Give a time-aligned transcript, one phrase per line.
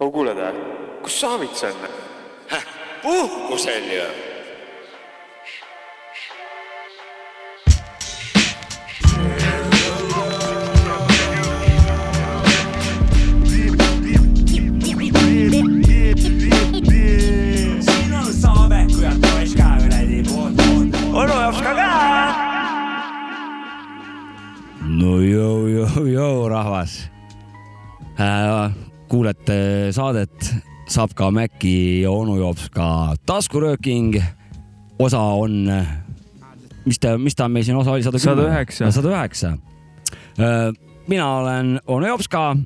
[0.00, 0.52] oh kuule tä,
[1.02, 1.74] kus Saavits on?
[3.02, 4.02] puhkusel ju.
[21.12, 21.88] onu jaoks ka ka.
[24.80, 27.10] no jõu-jõu-jõu, rahvas
[28.20, 28.79] äh,.
[29.10, 30.52] Kuulete saadet
[30.90, 34.16] Saab ka Mäkki ja onu Jops ka taskurööking.
[34.98, 35.70] osa on,
[36.84, 38.90] mis ta, mis ta meil siin osa oli, sada Sada üheksa.
[38.92, 39.52] sada üheksa.
[41.08, 42.56] mina olen onu Jopska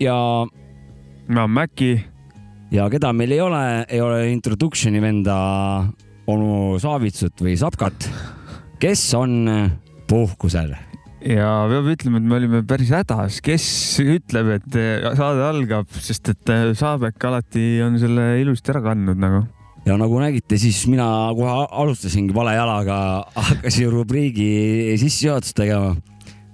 [0.00, 0.16] ja,
[1.28, 2.00] ma olen Mäkki,
[2.70, 5.36] ja keda meil ei ole, ei ole introduction'i venda
[6.26, 8.08] onu Saavitsut või Sapkat,
[8.80, 9.44] kes on
[10.08, 10.74] puhkusel
[11.24, 13.66] ja peab ütlema, et me olime päris hädas, kes
[14.02, 19.20] ütleb, et eh, saade algab, sest et eh, Saabek alati on selle ilusti ära kandnud
[19.20, 19.44] nagu.
[19.84, 22.96] ja nagu nägite, siis mina kohe alustasingi vale jalaga,
[23.36, 25.94] hakkasin rubriigi sissejuhatust tegema,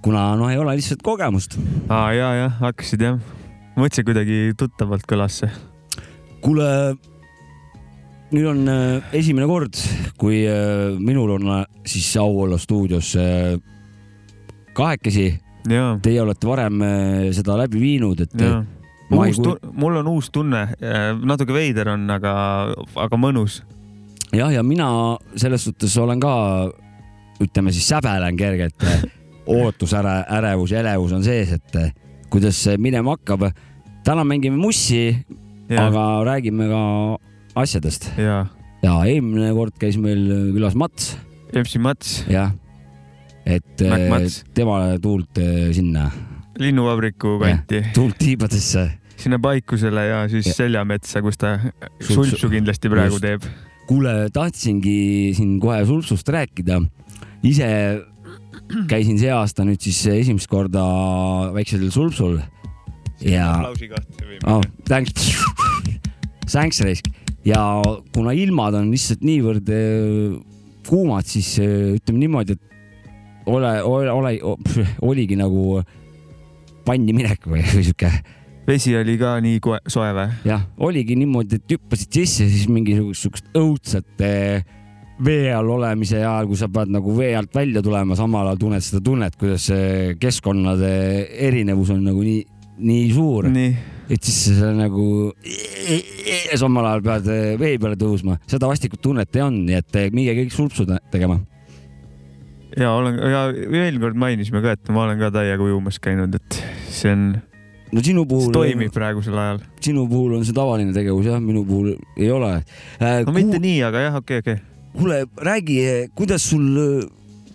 [0.03, 1.59] kuna noh, ei ole lihtsalt kogemust.
[1.89, 3.19] aa ja, jah, hakkasid jah.
[3.75, 5.51] mõtlesin kuidagi tuttavalt kõlas see.
[6.43, 6.69] kuule,
[8.31, 9.75] nüüd on äh, esimene kord,
[10.21, 10.45] kui
[10.99, 11.51] minul on
[11.83, 13.17] siis au olla stuudios
[14.77, 15.29] kahekesi.
[16.01, 18.61] Teie olete varem äh, seda läbi viinud, et ja.
[19.11, 20.63] ma ei uus kuul-, mul on uus tunne,
[21.21, 22.33] natuke veider on, aga,
[23.05, 23.59] aga mõnus.
[24.33, 24.87] jah, ja mina
[25.35, 26.33] selles suhtes olen ka,
[27.43, 28.87] ütleme siis säbelen kergelt.
[29.51, 31.77] ootus, äre, ärevus elevus on sees, et
[32.31, 33.51] kuidas see minema hakkab.
[34.05, 35.11] täna mängime mussi,
[35.77, 36.81] aga räägime ka
[37.61, 38.45] asjadest ja
[38.81, 40.23] ja eelmine kord käis meil
[40.55, 41.13] külas Mats,
[41.53, 42.53] MC Mats, jah.
[43.45, 44.43] Et Mats.
[44.53, 46.09] temale tuult eh, sinna,
[46.61, 48.87] linnuvabriku kanti, tuult tiibadesse.
[49.21, 50.53] sinna Paikusele ja siis Ja.
[50.53, 51.57] Seljametsa, kus ta
[52.01, 53.21] Sultsu- kindlasti praegu just.
[53.25, 53.41] teeb.
[53.87, 56.81] kuule, tahtsingi siin kohe sulsust rääkida.
[57.43, 57.67] ise
[58.87, 60.83] käisin see aasta nüüd siis esimest korda
[61.53, 62.39] väiksel sulpsul
[63.21, 65.33] ja aplausi kohta või oh, thanks,
[66.53, 67.09] thanks raisk
[67.45, 67.81] ja
[68.13, 70.37] kuna ilmad on lihtsalt niivõrd eh,
[70.87, 72.61] kuumad, siis ütleme niimoodi, et
[73.45, 74.35] ole, ole, ole,
[75.09, 75.81] oligi nagu
[76.85, 78.11] panni minek või või sihuke
[78.67, 80.29] vesi oli ka nii koe- soe või?
[80.47, 84.63] jah, oligi niimoodi, et hüppasid sisse, siis mingisugust õudset eh,
[85.21, 88.85] vee all olemise ajal, kui sa pead nagu vee alt välja tulema, samal ajal tunned
[88.85, 89.67] seda tunnet, kuidas
[90.21, 90.91] keskkonnade
[91.49, 92.45] erinevus on nagu nii,
[92.85, 95.05] nii suur, et siis sa nagu
[96.61, 100.09] samal ajal pead eh, vee peale tõusma, seda vastikut tunnet ei olnud, nii et eh,
[100.15, 101.41] minge kõik sulpsu te- tegema.
[102.77, 106.59] Ja olen ja eelmine kord mainisime ka, et ma olen ka täiega ujumas käinud, et
[106.91, 107.25] see on,
[107.91, 109.61] no sinu puhul, toimib praegusel ajal.
[109.83, 113.23] sinu puhul on see tavaline tegevus jah, minu puhul ei ole äh,.
[113.27, 114.61] no mitte nii, aga jah, okei, okei.
[114.95, 115.81] kuule, räägi,
[116.15, 117.09] kuidas sul äh,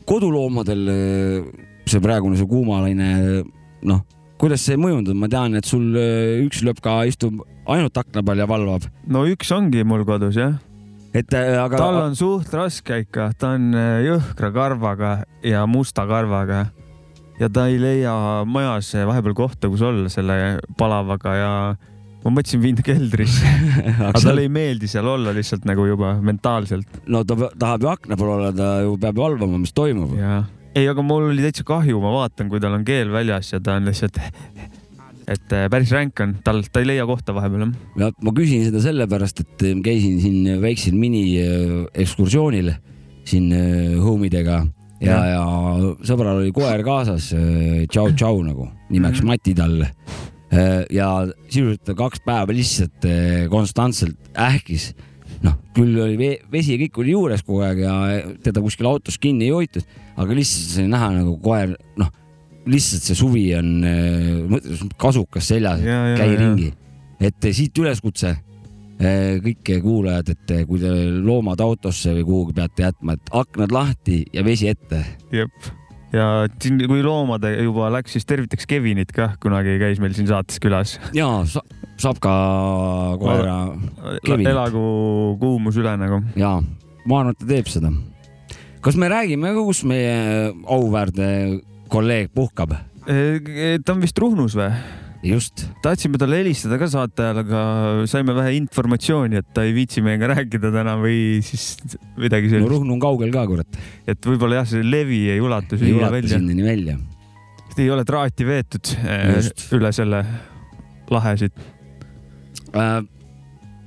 [0.08, 1.48] koduloomadel äh,
[1.88, 3.10] see praegune see kuumalaine,
[3.86, 4.04] noh,
[4.40, 8.44] kuidas see mõjunud on, ma tean, et sul äh, üks lööb istub ainult akna peal
[8.44, 10.58] ja valvab, no üks ongi mul kodus jah,
[11.14, 15.12] et äh, aga tal on suht raske ikka, ta on äh, jõhkra karvaga
[15.44, 16.66] ja musta karvaga.
[17.36, 18.14] Ja ta ei leia
[18.48, 21.52] majas vahepeal kohta, kus olla selle palavaga ja
[22.26, 23.50] ma mõtlesin viin ta keldrisse,
[24.08, 27.02] aga talle ei meeldi seal olla lihtsalt nagu juba mentaalselt.
[27.06, 30.16] No ta tahab ju akna peal olla, ta ju peab valvama, mis toimub.
[30.76, 33.78] ei, aga mul oli täitsa kahju, ma vaatan, kui tal on keel väljas ja ta
[33.78, 34.18] on lihtsalt,
[35.26, 37.72] et äh, päris ränk on, tal, ta ei leia kohta vahepeal jah.
[37.98, 42.70] ja ma küsin seda sellepärast, et äh, käisin siin väiksel miniekskursioonil
[43.26, 44.60] siin äh, homidega
[45.02, 45.42] ja, ja
[46.06, 47.32] sõbral oli koer kaasas,
[47.90, 49.26] tšau-tšau nagu, nimeks Mhm.
[49.28, 49.82] Mati tal.
[50.94, 51.08] ja
[51.50, 54.92] sisuliselt kaks päeva lihtsalt äh, konstantselt ähkis.
[55.42, 57.92] noh, küll oli ve- vesi ja kõik oli juures kogu aeg ja
[58.42, 59.84] teda kuskil autos kinni ei hoitud,
[60.16, 62.08] aga lihtsalt sai näha nagu koer, noh,
[62.66, 66.40] lihtsalt see suvi on äh, kasukas seljas, Ja, ja, käi ja.
[66.40, 66.72] ringi.
[67.20, 70.92] et eh, siit üleskutse eh, kõik kuulajad, et kui te
[71.22, 75.02] loomad autosse või kuhugi peate jätma, et aknad lahti ja vesi ette.
[75.32, 75.70] jep.
[76.12, 80.60] ja siin, kui loomade juba läks, siis tervitaks Kevinit kah, kunagi käis meil siin saates
[80.62, 80.98] külas.
[81.14, 81.62] ja sa,
[82.00, 82.34] saab ka
[83.22, 83.60] koera
[84.26, 86.20] elagu kuumus üle nagu.
[86.36, 86.58] ja
[87.06, 87.94] ma arvan, et ta teeb seda.
[88.82, 92.76] kas me räägime kus meie auväärne kolleeg puhkab?
[93.06, 94.70] ta on vist Ruhnus või?
[95.26, 97.60] just, tahtsime talle helistada ka saate ajal, aga
[98.10, 101.76] saime vähe informatsiooni, et ta ei viitsi meiega rääkida täna või siis
[102.18, 103.78] midagi no sellist, Ruhnu on kaugel ka, kurat.
[104.08, 106.36] et võib-olla jah, see levi ei ulatu ei siia välja.
[106.36, 106.98] sinnani välja.
[107.76, 109.66] ei ole traati veetud eh, Just.
[109.76, 110.22] üle selle
[111.12, 111.66] lahe siit.
[112.74, 112.98] äh,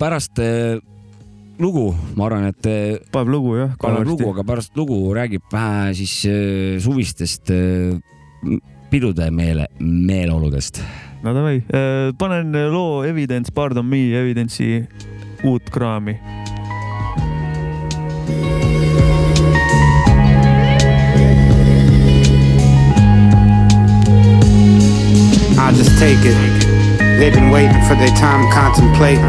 [0.02, 0.80] pärast äh,
[1.60, 3.74] lugu, ma arvan, et äh, paneb lugu jah.
[3.82, 10.82] kannab lugu, aga pärast lugu räägib vähe siis äh, suvistest m- pidude meele, meeleoludest.
[11.24, 11.60] no davai,
[12.18, 14.86] panen loo Evidence, Pardon me, Evidence'i
[15.44, 16.16] uut kraami.
[25.60, 26.36] I'll just take it.
[27.20, 29.28] They've been waiting for their time contemplating.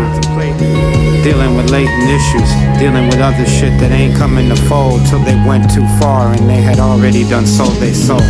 [1.25, 2.49] Dealing with latent issues,
[2.79, 6.49] dealing with other shit that ain't coming to fold till they went too far and
[6.49, 8.25] they had already done sold they soul.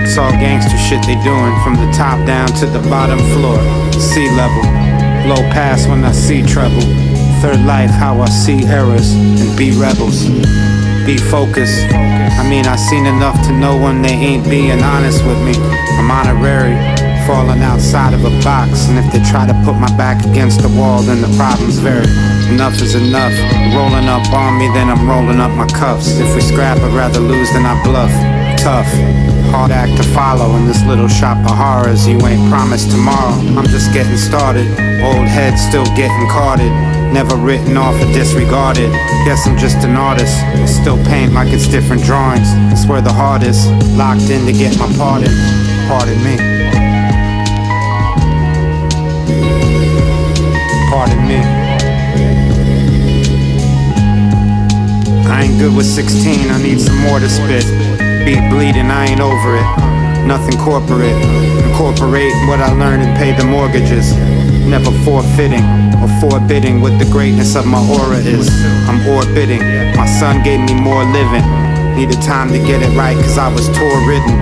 [0.00, 3.58] It's all gangster shit they doing from the top down to the bottom floor.
[3.92, 4.64] Sea level,
[5.28, 6.84] low pass when I see trouble.
[7.40, 10.28] Third life, how I see errors and be rebels.
[11.04, 11.84] Be focused.
[11.92, 15.52] I mean, I seen enough to know when they ain't being honest with me.
[16.00, 16.76] I'm honorary,
[17.26, 18.88] falling outside of a box.
[18.88, 22.08] And if they try to put my back against the wall, then the problem's vary.
[22.52, 23.34] Enough is enough.
[23.74, 26.18] Rolling up on me, then I'm rolling up my cuffs.
[26.20, 28.12] If we scrap, I'd rather lose than I bluff.
[28.60, 28.88] Tough.
[29.50, 32.06] Hard act to follow in this little shop of horrors.
[32.06, 33.38] You ain't promised tomorrow.
[33.56, 34.66] I'm just getting started.
[35.02, 36.72] Old head still getting carded.
[37.12, 38.90] Never written off or disregarded.
[39.24, 40.36] Guess I'm just an artist.
[40.42, 42.48] I still paint like it's different drawings.
[42.72, 43.70] It's where the is.
[43.96, 45.30] Locked in to get my pardon.
[45.86, 46.83] Pardon me.
[51.26, 51.36] Me.
[55.26, 57.64] I ain't good with 16, I need some more to spit.
[58.24, 60.26] Beat bleeding, I ain't over it.
[60.26, 61.16] Nothing corporate.
[61.68, 64.16] Incorporate what I learned and pay the mortgages.
[64.64, 65.64] Never forfeiting
[66.00, 68.48] or forbidding what the greatness of my aura is.
[68.88, 69.60] I'm orbiting.
[69.96, 71.44] My son gave me more living.
[71.94, 74.34] Needed time to get it right cause I was tour ridden.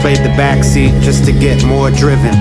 [0.00, 2.34] Played the backseat just to get more driven.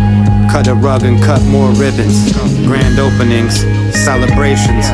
[0.58, 2.34] Cut a rug and cut more ribbons.
[2.66, 3.62] Grand openings,
[3.94, 4.90] celebrations.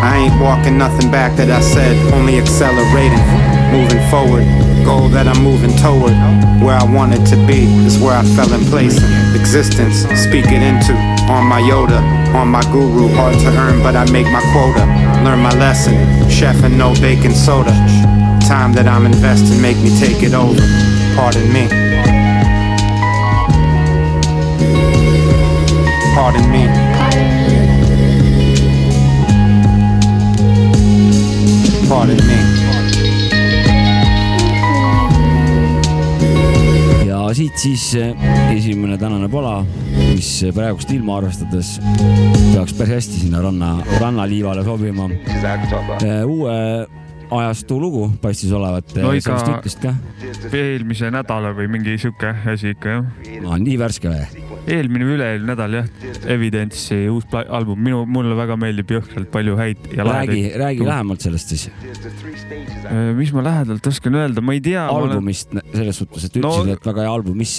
[0.00, 3.20] I ain't walking nothing back that I said, only accelerating.
[3.68, 4.48] Moving forward,
[4.88, 6.16] goal that I'm moving toward.
[6.64, 8.96] Where I wanted to be is where I fell in place.
[9.36, 10.96] Existence, speak it into.
[11.28, 12.00] On my Yoda,
[12.32, 14.88] on my guru, hard to earn, but I make my quota.
[15.28, 15.92] Learn my lesson,
[16.30, 17.76] chef and no baking soda.
[18.48, 20.64] Time that I'm investing, make me take it over.
[21.12, 21.68] Pardon me.
[26.14, 26.68] Pardon me.
[31.88, 32.38] Pardon me.
[37.06, 38.12] ja siit siis äh,
[38.56, 39.62] esimene tänane pala,
[39.96, 41.78] mis praegust ilma arvestades
[42.52, 45.08] peaks päris hästi sinna ranna, rannaliivale sobima.
[46.26, 46.86] uue
[47.32, 49.12] ajastu lugu paistis olevat, No
[50.52, 53.60] eelmise nädala või mingi sihuke asi ikka jah.
[53.64, 54.41] nii värske või?
[54.66, 55.88] Eelmine või üle-eelmine nädal jah,
[56.30, 60.58] Evidence'i uus album, minu, mulle väga meeldib jõhkralt palju häid ja räägi, lahedaid.
[60.62, 61.66] räägi lähemalt sellest siis,
[63.18, 64.84] mis ma lähedalt oskan öelda, ma ei tea.
[64.86, 67.56] albumist selles suhtes, et No- ütlesid, et väga hea album, mis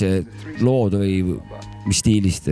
[0.63, 1.19] lood või
[1.87, 2.47] mis stiilist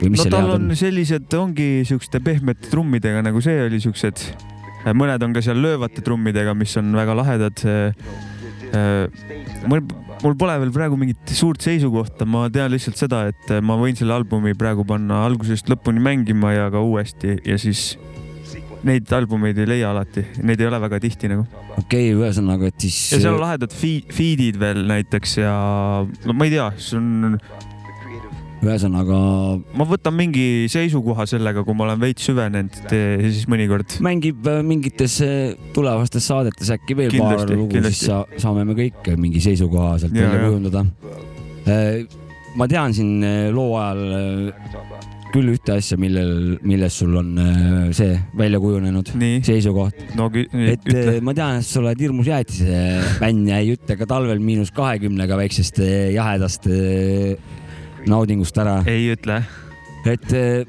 [0.00, 0.76] või mis no seal head on on?
[0.76, 4.24] sellised, ongi siukeste pehmete trummidega nagu see oli siuksed,
[4.96, 7.64] mõned on ka seal löövate trummidega, mis on väga lahedad.
[9.70, 9.82] mul,
[10.22, 14.14] mul pole veel praegu mingit suurt seisukohta, ma tean lihtsalt seda, et ma võin selle
[14.16, 17.94] albumi praegu panna algusest lõpuni mängima ja ka uuesti ja siis
[18.86, 21.44] neid albumeid ei leia alati, neid ei ole väga tihti nagu.
[21.76, 25.54] okei okay,, ühesõnaga, et siis ja seal on lahedad feed'id veel näiteks ja
[26.06, 27.36] no ma ei tea, see on
[28.60, 29.18] ühesõnaga
[29.80, 33.98] ma võtan mingi seisukoha sellega, kui ma olen veits süvenenud ja siis mõnikord.
[34.04, 38.00] mängib äh, mingites äh, tulevastes saadetes äkki veel paar Kindlasti, lugu, kindlasti.
[38.00, 40.48] siis sa, saame me kõik mingi seisukoha sealt Ja, välja ja.
[40.48, 40.84] kujundada.
[42.60, 45.00] ma tean siin äh, loo ajal äh,
[45.30, 50.84] küll ühte asja, millel, milles sul on äh, see välja kujunenud nii, seisukoht, no et
[50.88, 51.20] ütle äh,.
[51.24, 52.80] ma tean, et sa oled hirmus jäätise
[53.20, 57.38] fänn ja ei ütle ka talvel miinus kahekümnega väiksest äh, jahedast äh,
[58.08, 59.42] naudingust ära, ei ütle,
[60.08, 60.64] et äh,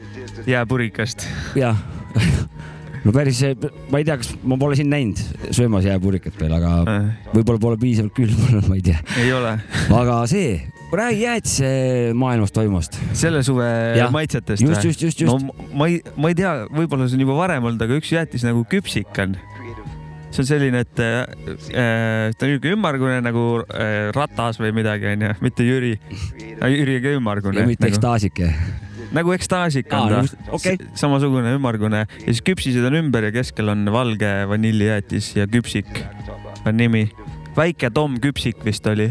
[0.50, 1.28] jääpurikast.
[1.60, 1.78] jah,
[3.06, 3.42] no päris,
[3.92, 5.22] ma ei tea, kas ma pole sind näinud
[5.56, 7.00] söömas jääpurikat veel, aga
[7.32, 9.02] võib-olla pole piisavalt külm olnud, ma ei tea.
[9.22, 9.56] ei ole.
[10.02, 10.60] aga see,
[10.92, 11.72] räägi jäätise
[12.14, 13.00] maailmas toimuvast.
[13.14, 14.12] selle suve Jah.
[14.12, 15.70] maitsetest just, just, just, just no no,.
[15.74, 18.66] ma ei, ma ei tea, võib-olla see on juba varem olnud, aga üks jäätis nagu
[18.70, 19.38] küpsik on.
[20.32, 25.34] See on selline, et äh, ta on niisugune ümmargune nagu äh, ratas või midagi onju,
[25.44, 25.94] mitte Jüri.
[26.62, 27.60] Jüri ka ümmargune.
[27.60, 28.52] ja mitte nagu, ekstaasike.
[29.12, 30.78] nagu ekstaasik Aa, on ta okei.
[30.80, 35.90] S- samasugune ümmargune ja siis küpsised on ümber ja keskel on valge vanillijäätis ja küpsik
[36.66, 37.10] on nimi.
[37.58, 39.10] väike Tom Küpsik vist oli.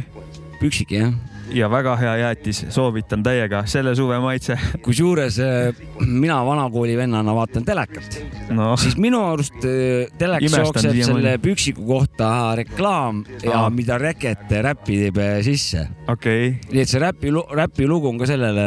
[0.60, 1.12] püksik jah.
[1.52, 4.56] Ja väga hea jäätis, soovitan täiega, selle suve maitse.
[4.84, 5.74] kusjuures äh,
[6.06, 8.20] mina vanakooli vennana vaatan telekat
[8.54, 11.22] no siis minu arust äh, telekas Imestan jookseb siiamaani.
[11.22, 13.70] selle püksiku kohta reklaam ja Aa.
[13.74, 15.86] mida Reket räpi teeb äh, sisse.
[16.08, 18.66] okei okay., nii et see räpi, räpi lugu on ka sellele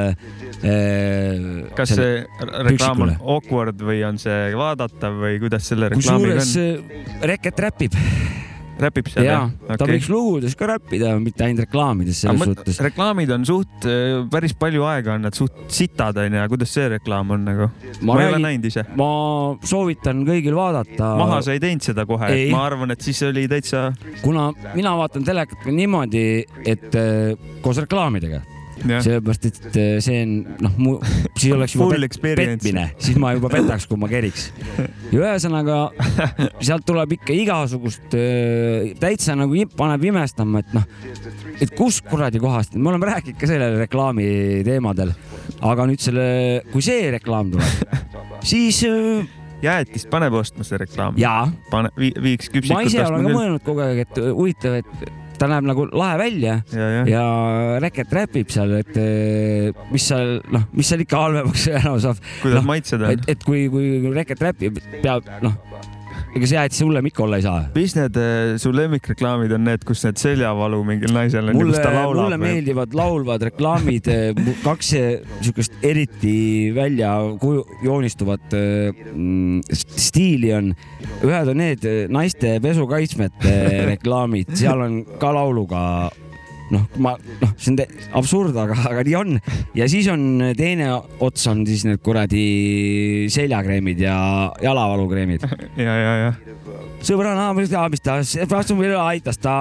[0.63, 1.73] äh,.
[1.75, 2.23] kas see
[2.69, 6.97] reklaam on awkward või on see vaadatav või kuidas selle reklaamiga kusjuures on?
[7.03, 8.01] äh, Reket räpib
[8.81, 9.51] räpib seal ja jah?
[9.77, 9.97] ta Okei.
[9.97, 12.79] võiks lugudes ka räppida, mitte ainult reklaamides selles Aga mõt- suhtes.
[12.87, 13.87] reklaamid on suht,
[14.31, 17.69] päris palju aega on nad suht sitad onju ja kuidas see reklaam on nagu?
[18.01, 18.85] Ma ei ole näinud ise.
[18.97, 19.09] ma
[19.63, 21.13] soovitan kõigil vaadata.
[21.19, 25.23] maha sa ei teinud seda kohe ma arvan, et siis oli täitsa kuna mina vaatan
[25.23, 26.25] telekat ka niimoodi,
[26.65, 28.41] et äh, koos reklaamidega,
[28.83, 30.93] sellepärast et äh, see on noh, mu
[31.37, 34.49] siis oleks juba pet, petmine, siis ma juba petaks, kui ma keriks.
[35.11, 35.79] ja ühesõnaga
[36.67, 38.17] sealt tuleb ikka igasugust,
[39.01, 40.87] täitsa nagu paneb imestama, et noh,
[41.59, 44.27] et kus kuradi kohast, me oleme rääkinud ka sellel reklaami
[44.67, 45.13] teemadel,
[45.63, 46.25] aga nüüd selle,
[46.73, 48.11] kui see reklaam tuleb,
[48.53, 49.23] siis äh,
[49.63, 51.17] jäätist paneb ostma see reklaam.
[51.71, 53.37] pane, viiks küpsikut ma ise olen ka küll.
[53.39, 57.23] mõelnud kogu aeg, et huvitav, et ta näeb nagu lahe välja ja, jah, ja
[57.83, 62.21] Reket räpib seal, et eh, mis seal, noh, mis seal ikka halvemaks enam saab.
[62.41, 63.27] kuidas noh, maitsed on et,?
[63.35, 65.57] et kui, kui Reket räpib, peab, noh,
[66.33, 67.59] ega see jäätis hullem ikka olla ei saa.
[67.75, 71.91] mis need äh, su lemmikreklaamid on need, kus need seljavalu mingil naisel on kus ta,
[71.93, 72.39] laulab mulle?
[72.41, 74.09] meeldivad laulvad reklaamid,
[74.63, 76.35] kaks niisugust eriti
[76.75, 80.73] välja kuju- joonistuvat mm, stiili on.
[81.23, 83.55] ühed on need naiste pesukaitsmete
[83.93, 85.83] reklaamid, seal on ka lauluga
[86.73, 87.79] noh, ma noh, see on
[88.19, 89.37] absurd, aga, aga nii on.
[89.77, 90.89] ja siis on teine
[91.23, 92.43] ots on siis need kuradi
[93.33, 94.17] seljakreemid ja
[94.63, 95.47] jalavalukreemid.
[95.85, 96.33] ja, ja, ja
[97.03, 98.17] sõbrana, mis ta, mis ta,
[99.03, 99.55] aitas ta,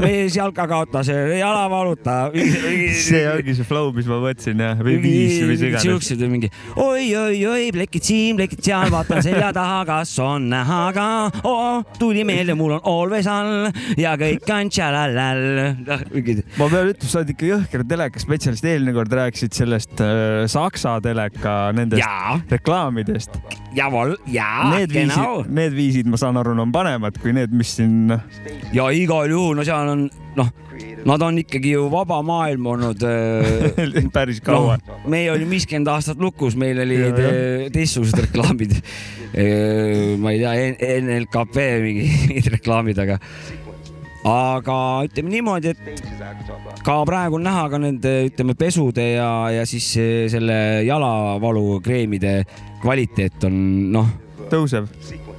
[0.00, 2.16] mees jalka kaotas, jala valuta.
[2.32, 5.86] see ongi see flow, mis ma mõtlesin jah, või viis või mis iganes.
[5.86, 11.08] siuksed või mingi oi-oi-oi, plekid siin, plekid seal, vaatan selja taha, kas on näha ka
[11.48, 11.82] oh,.
[11.98, 13.68] tuli meelde, mul on always all
[14.00, 15.44] ja kõik on tšalalal.
[16.40, 20.46] noh, mingid ma pean ütlema, sa oled ikka jõhker telekaspetsialist, eelmine kord rääkisid sellest äh,
[20.52, 23.36] Saksa teleka nendest jaa, reklaamidest.
[23.76, 28.10] jawohl, jaa, Need genau need viisid, ma saan aru, on paremad kui need, mis siin
[28.72, 30.48] ja igal juhul, no seal on noh,
[31.06, 34.78] nad on ikkagi ju vaba maailm olnud äh, päris kaua.
[34.86, 37.34] noh, meie olime viiskümmend aastat lukus, meil olid Ja,
[37.74, 38.78] teistsugused reklaamid.
[40.20, 40.52] ma ei tea,
[41.02, 43.16] NLKP mingid reklaamid, aga,
[44.28, 44.76] aga
[45.06, 50.26] ütleme niimoodi, et ka praegu on näha ka nende, ütleme pesude ja, ja siis eh,
[50.32, 52.36] selle jalavalukreemide
[52.82, 53.58] kvaliteet on
[53.94, 54.12] noh,
[54.52, 54.88] tõuseb.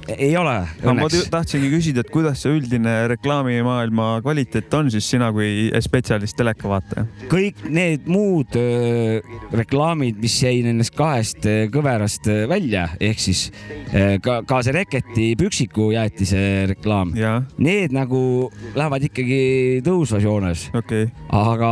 [0.08, 5.30] Ei ole no ma tahtsingi küsida, et kuidas see üldine reklaamimaailma kvaliteet on siis sina
[5.34, 7.06] kui spetsialist telekavaataja?
[7.32, 9.20] kõik need muud öö,
[9.54, 13.46] reklaamid, mis jäi nendest kahest kõverast välja, ehk siis
[13.92, 16.40] öö, ka, ka see Reketi püksiku jäätise
[16.74, 21.08] reklaam, jaa, need nagu lähevad ikkagi tõusvas joones, okay..
[21.32, 21.70] aga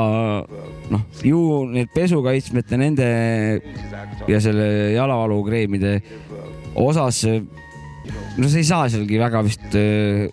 [0.92, 3.08] noh, ju need pesukaitsmete nende
[4.30, 5.98] ja selle jalavalukreemide
[6.78, 7.24] osas,
[8.38, 10.28] no sa ei saa sealgi väga vist öö,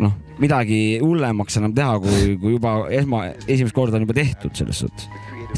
[0.00, 4.84] noh, midagi hullemaks enam teha, kui, kui juba esma, esimest korda on juba tehtud selles
[4.84, 5.08] suhtes.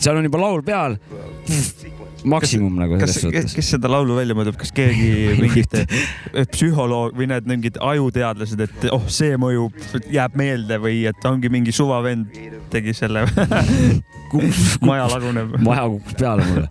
[0.00, 0.97] seal on juba laul peal,
[2.28, 3.54] maksimum nagu selles, suhtes.
[3.56, 5.76] kes seda laulu välja mõtleb, kas keegi mingid
[6.54, 9.76] psühholoog või need mingid ajuteadlased, et oh, see mõjub,
[10.12, 12.32] jääb meelde või et ongi mingi suvavend
[12.73, 13.26] tegi selle
[14.88, 15.59] maja laguneb.
[15.62, 16.68] maja kukkus peale mulle.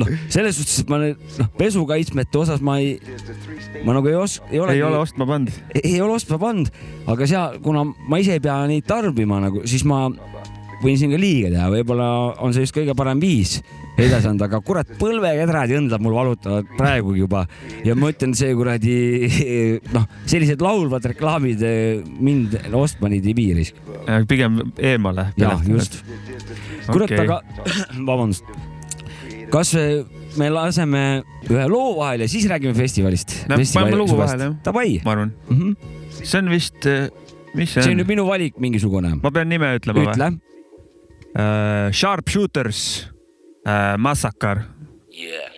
[0.00, 2.96] noh, selles suhtes, et ma nüüd noh, pesukaitsmete osas ma ei,
[3.86, 4.76] ma nagu ei os-, ei ole.
[4.76, 5.62] ei ole ostma pannud.
[5.82, 6.70] ei ole ostma pannud,
[7.12, 10.06] aga seal, kuna ma ise ei pea neid tarbima nagu, siis ma
[10.82, 12.08] võin siin ka liiga teha, võib-olla
[12.44, 13.58] on see just kõige parem viis
[13.96, 17.46] edasi anda, aga kurat, põlvekedrad ja õndlad mul valutavad praegugi juba
[17.86, 18.96] ja ma ütlen, see kuradi
[19.94, 21.64] noh, sellised laulvad reklaamid
[22.20, 23.80] mind ostma neid ei vii risk.
[24.28, 25.30] pigem eemale.
[25.40, 26.02] jah, just.
[26.90, 27.40] kurat okay., aga
[28.10, 28.44] vabandust,
[29.52, 29.72] kas
[30.36, 31.04] me laseme
[31.48, 33.34] ühe loo vahele ja siis räägime festivalist?
[33.50, 34.56] No, paneme lugu vahele, jah.
[34.66, 35.58] Davai ma arvan, mm.
[35.58, 35.76] -hmm.
[36.22, 36.88] see on vist,
[37.54, 39.16] mis see see on on, nüüd minu valik mingisugune.
[39.22, 40.32] ma pean nime ütlema või ütle.
[40.32, 41.92] uh,?
[41.92, 42.80] Sharpshooters
[43.66, 44.66] uh,, Massacre.
[45.12, 45.55] üheksakümmend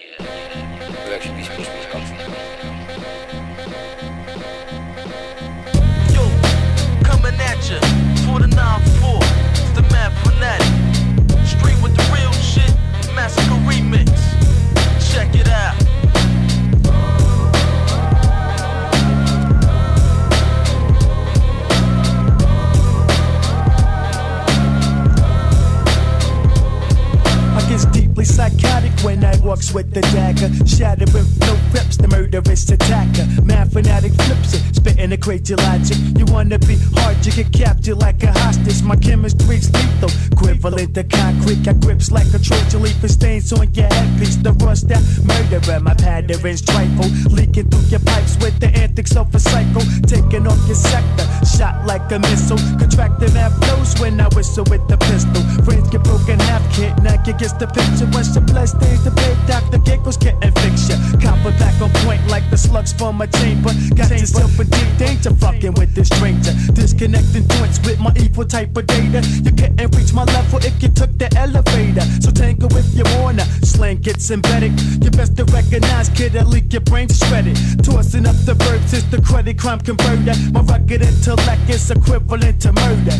[29.68, 30.50] pipes with the dagger.
[30.66, 33.26] Shattering no reps, the murderous attacker.
[33.42, 35.96] Mad fanatic flips it, spitting a crazy logic.
[36.16, 38.82] You wanna be hard, you get captured like a hostage.
[38.82, 41.62] My chemistry's lethal, equivalent to concrete.
[41.64, 44.36] Got grips like a Trojan leaf and stains on your headpiece.
[44.36, 47.10] The rust that murderer, my patterns trifle.
[47.30, 49.80] Leaking through your pipes with the antics of a psycho.
[50.06, 52.58] Taking off your sector, shot like a missile.
[52.78, 55.42] Contracting half blows when I whistle with the pistol.
[55.64, 56.94] Friends get broken half kid,
[57.26, 58.06] you gets the picture.
[58.18, 60.96] Once you bless things, the big doctor giggles can't fix ya.
[61.22, 63.70] Copper back on point like the slugs from a chamber.
[63.94, 66.50] Got yourself in deep danger fucking with this stranger.
[66.74, 69.22] Disconnecting points with my evil type of data.
[69.46, 72.02] You couldn't reach my level if you took the elevator.
[72.18, 73.44] So tangle if you wanna.
[73.62, 74.74] Slang gets embedded.
[74.98, 77.54] You best to recognize, kid, at leak your brain's shredded.
[77.84, 80.34] Tossing up the verbs is the credit crime converter.
[80.50, 83.14] My rugged intellect is equivalent to murder.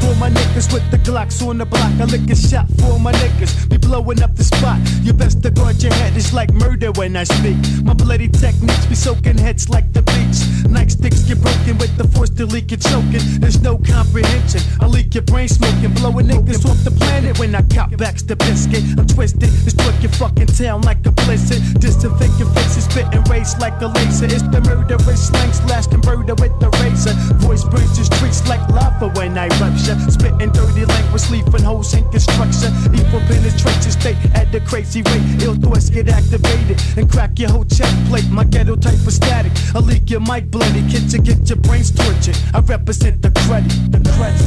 [0.00, 1.92] For my niggas with the Glocks on the block.
[2.00, 3.68] I lick a shot for my niggas.
[3.68, 4.78] Be blowing up the spot.
[5.02, 6.16] You best to guard your head.
[6.16, 7.56] It's like murder when I speak.
[7.82, 10.57] My bloody techniques be soaking heads like the beach.
[10.66, 13.22] Nightsticks get broken with the force to leak it choking.
[13.40, 14.60] There's no comprehension.
[14.80, 18.36] I leak your brain smoking, blowing niggas off the planet when I cop backs the
[18.36, 18.82] biscuit.
[18.98, 21.62] I'm twisted, destroy your fucking town like a blizzard.
[21.80, 24.26] Disinfect your faces, spit and race like a laser.
[24.26, 27.14] It's the murderous slang slash converter with the razor.
[27.38, 29.98] Voice burns the streets like lava when I rupture.
[30.10, 32.72] Spitting dirty language, leaving holes in construction.
[32.94, 35.42] Evil penetrates your state at the crazy rate.
[35.42, 38.28] Ill thoughts get activated and crack your whole chest plate.
[38.30, 39.52] My ghetto type of static.
[39.74, 40.82] I leak your mic bloody.
[40.90, 42.36] Kids to get your brains tortured.
[42.54, 43.68] I represent the credit.
[43.92, 44.38] The credit.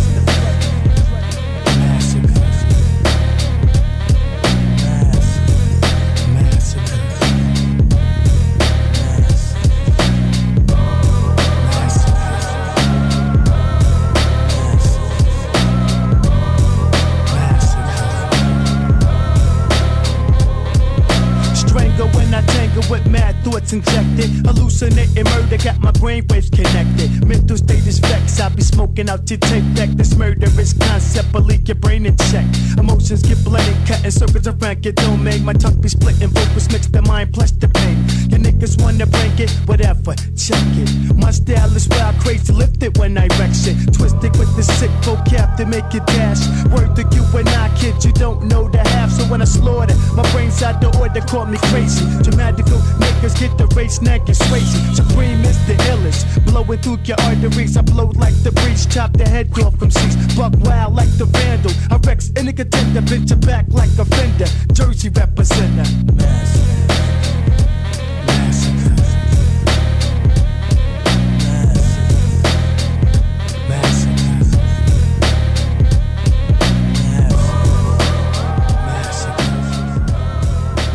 [21.55, 23.07] Strangle when I tangle with
[23.43, 24.29] thoughts injected.
[24.45, 27.25] Hallucinating murder got my brainwaves connected.
[27.25, 28.39] Mental state is vexed.
[28.41, 29.89] I be smoking out your tape deck.
[29.89, 32.45] This murderous concept will leak your brain in check.
[32.77, 35.43] Emotions get blended, cutting circles around your domain.
[35.43, 37.97] My tongue be splitting vocals, mix the mind plus the pain.
[38.29, 41.15] Your niggas wanna break it, whatever, check it.
[41.15, 43.75] My style is wild, crazy, lifted when I wreck shit.
[43.93, 46.41] Twisted with the sick vocab to make it dash.
[46.71, 49.11] Word to you and I, kid, you don't know the half.
[49.11, 52.05] So when I slaughter, my brain's out the order, call me crazy.
[52.23, 54.79] Dramatical niggas get the race, neck is crazy.
[54.93, 56.23] Supreme is the illest.
[56.45, 60.15] Blowing through your arteries, I blow like the breeze, chop the head off from seats.
[60.35, 61.71] Buck wild like the vandal.
[61.89, 64.45] I Rex any contender, bent your back like a fender.
[64.73, 65.87] Jersey representer.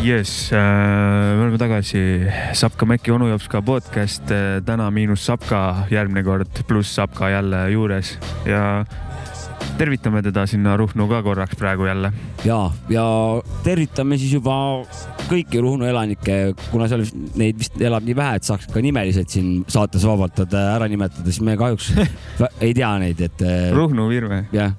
[0.07, 0.57] Jess äh,,
[1.35, 2.01] me oleme tagasi
[2.55, 4.31] Sapka Mäkki onu jops ka podcast,
[4.65, 8.15] täna miinus Sapka, järgmine kord pluss Sapka jälle juures.
[8.45, 8.85] Ja
[9.77, 12.11] tervitame teda sinna Ruhnu ka korraks praegu jälle.
[12.45, 12.59] ja,
[12.89, 13.03] ja
[13.63, 14.55] tervitame siis juba
[15.29, 19.29] kõiki Ruhnu elanikke, kuna seal vist- neid vist elab nii vähe, et saaks ka nimeliselt
[19.29, 21.91] siin saates vabalt nad ära nimetada, siis me kahjuks
[22.65, 24.73] ei tea neid, et äh, Ruhnu Virve, jah,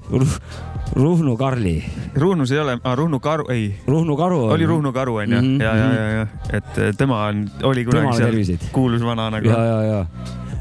[0.96, 1.76] Ruhnu Karli,
[2.16, 5.86] Ruhnus ei ole, Ruhnu Karu, ei, Ruhnu Karu oli Ruhnu Karu onju Mhm, ja, ja,
[5.86, 5.96] mhm.
[5.96, 6.26] ja, ja
[6.58, 8.68] et äh, tema on, oli kunagi seal terviseid.
[8.72, 10.06] kuulus vana nagu ja, ja, ja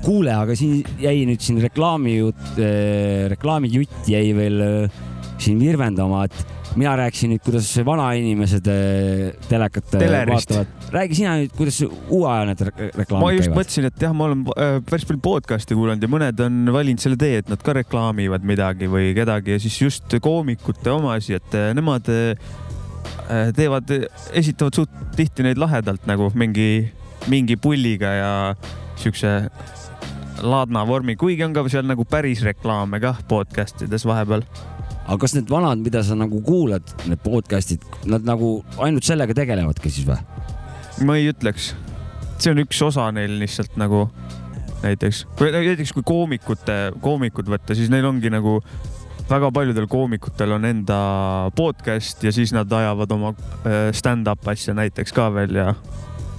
[0.06, 2.60] kuule, aga siin jäi nüüd siin reklaamijutt,
[3.34, 5.02] reklaamijutt jäi veel äh,
[5.42, 6.38] siin virvendama, et
[6.78, 10.52] mina rääkisin nüüd, kuidas vanainimesed äh, telekat Telerist.
[10.52, 10.92] vaatavad.
[10.94, 13.60] räägi sina nüüd, kuidas uuajal need re- ma reklaamid just käivad.
[13.62, 14.46] mõtlesin, et jah, ma olen
[14.88, 18.90] päris palju podcast'e kuulanud ja mõned on valinud selle tee, et nad ka reklaamivad midagi
[18.92, 22.08] või kedagi ja siis just koomikute omasi, et nemad
[23.58, 23.92] teevad,
[24.38, 26.88] esitavad suht tihti neid lahedalt nagu mingi,
[27.28, 28.32] mingi pulliga ja
[28.98, 29.34] siukse
[30.44, 34.44] laadna vormi, kuigi on ka seal nagu päris reklaame kah podcast ides vahepeal.
[35.08, 39.92] aga kas need vanad, mida sa nagu kuulad, need podcast'id, nad nagu ainult sellega tegelevadki
[39.94, 40.20] siis või?
[41.08, 41.72] ma ei ütleks,
[42.38, 44.08] see on üks osa neil lihtsalt nagu
[44.84, 48.60] näiteks, või näiteks kui koomikute, koomikud võtta, siis neil ongi nagu
[49.30, 50.98] väga paljudel koomikutel on enda
[51.56, 55.74] podcast ja siis nad ajavad oma äh, stand-up asja näiteks ka veel ja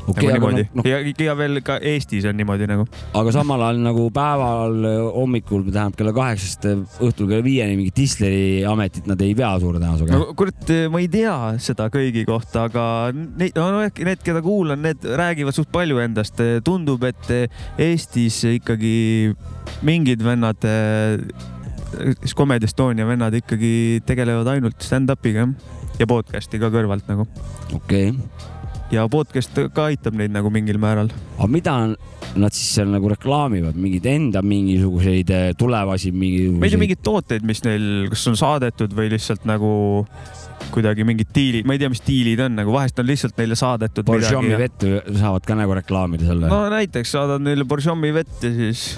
[0.09, 2.87] okei nagu okay,, aga niimoodi noh, noh, ja, ja veel ka Eestis on niimoodi nagu.
[3.21, 9.09] aga samal ajal nagu päeval hommikul, tähendab kella kaheksast õhtul kella viieni mingit disleri ametit
[9.11, 13.57] nad ei pea suure tõenäosusega no kurat, ma ei tea seda kõigi kohta, aga neid,
[13.59, 16.41] no need, need, keda kuulan, need räägivad suht palju endast.
[16.65, 17.31] tundub, et
[17.81, 19.33] Eestis ikkagi
[19.87, 20.65] mingid vennad,
[22.21, 25.49] siis Comedy Estonia vennad ikkagi tegelevad ainult stand-up'iga
[25.99, 27.27] ja podcast'i ka kõrvalt nagu
[27.75, 28.58] okei okay.,
[28.95, 31.11] ja podcast ka aitab neid nagu mingil määral.
[31.37, 31.75] aga mida
[32.39, 36.83] nad siis seal nagu reklaamivad, mingeid enda mingisuguseid eh, tulevasi ma ei tea, mingisuguseid?
[36.83, 39.73] mingeid tooteid, mis neil, kas on saadetud või lihtsalt nagu
[40.73, 44.07] kuidagi mingid diilid, ma ei tea, mis diilid on, nagu vahest on lihtsalt neile saadetud
[44.09, 44.65] Borjomi midagi.
[44.65, 48.89] vett saavad ka nagu reklaamida selle no näiteks saadad neile Borjomi vett ja siis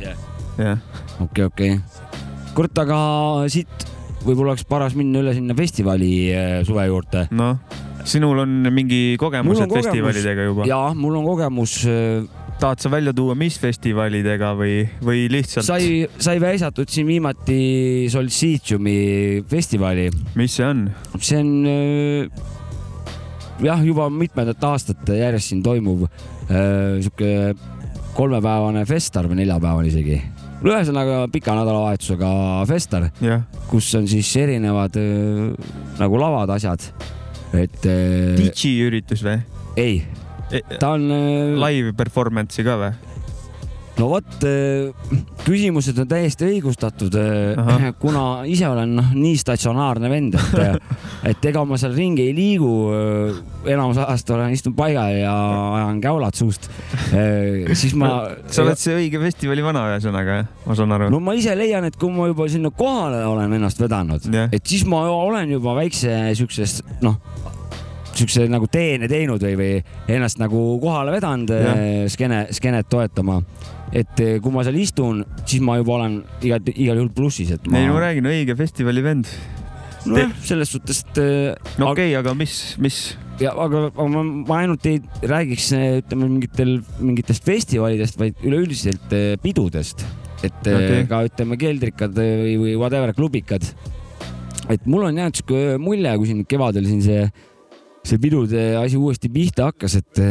[0.00, 0.20] Jah.
[0.58, 0.78] jah,
[1.24, 1.74] okei, okei.
[2.56, 2.98] kurat, aga
[3.52, 3.88] siit
[4.24, 7.26] võib-olla oleks paras minna üle sinna festivali eh, suve juurde.
[7.36, 7.58] noh,
[8.04, 10.66] sinul on mingi kogemused kogemus- festivalidega juba.
[10.68, 11.76] ja mul on kogemus,
[12.60, 19.44] tahad sa välja tuua, mis festivalidega või, või lihtsalt, sai, sai väisatud siin viimati Solstitiumi
[19.50, 20.84] festivali, mis see on?
[21.18, 22.44] see on eh,
[23.64, 27.54] jah, juba mitmendat aastat järjest siin toimuv eh, sihuke
[28.14, 30.20] kolmepäevane festar või neljapäevane isegi.
[30.64, 32.30] ühesõnaga pika nädalavahetusega
[32.70, 34.96] festar, jah, kus on siis erinevad
[35.98, 36.86] nagu lavad, asjad.
[37.60, 39.40] Et öö, DJ üritus või?
[39.80, 40.02] ei,
[40.78, 41.08] ta on,
[41.60, 43.13] Live performance'i ka või?
[43.98, 44.46] No vot,
[45.44, 47.86] küsimused on täiesti õigustatud Ahah.
[48.02, 50.96] kuna ise olen noh, nii statsionaarne vend, et,
[51.30, 52.72] et ega ma seal ringi ei liigu.
[53.70, 55.34] enamus ajast olen istun paigal ja
[55.78, 56.68] ajan käulad suust.
[57.72, 58.10] siis ma.
[58.46, 60.50] sa oled see õige festivali vana ühesõnaga, jah?
[60.66, 61.10] ma saan aru.
[61.14, 64.66] no ma ise leian, et kui ma juba sinna kohale olen ennast vedanud Jah., et
[64.66, 67.20] siis ma olen juba väikse siukses noh,
[68.18, 73.40] siukse nagu teene teinud või, või ennast nagu kohale vedanud eh, skeene, skeenet toetama.
[73.92, 77.68] Et eh, kui ma seal istun, siis ma juba olen igal, igal juhul plussis, et
[77.70, 79.28] ma ei, ma räägin, õige festivali vend.
[80.04, 82.98] nojah, selles suhtes, et eh, no okei okay,, aga mis, mis,
[83.40, 89.16] ja aga, aga ma, ma ainult ei räägiks eh, ütleme mingitel, mingitest festivalidest, vaid üleüldiselt
[89.42, 90.04] pidudest,
[90.44, 91.06] et okay.
[91.08, 93.64] Ka ütleme keldrikad või, või whatever klubikad.
[94.68, 97.24] et mul on jäänud sihuke mulje, kui siin kevadel siin see,
[98.04, 100.24] see pidude asi uuesti pihta hakkas, et,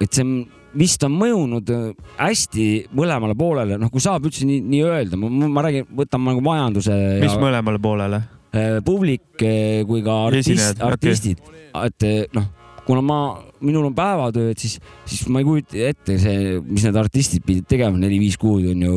[0.00, 0.44] et see on-
[0.78, 1.84] vist on mõjunud eh,
[2.18, 6.44] hästi mõlemale poolele, noh, kui saab üldse nii, nii öelda, ma, ma räägin, võtame nagu
[6.44, 8.20] majanduse mis ja mõlemale poolele?
[8.54, 11.42] eh, publik eh, kui ka artist, artistid,
[11.84, 12.50] et eh, noh,
[12.84, 13.18] kuna ma,
[13.64, 17.68] minul on päevatöö, et siis, siis ma ei kujuta ette see, mis need artistid pidid
[17.70, 18.96] tegema, neli-viis kuud on ju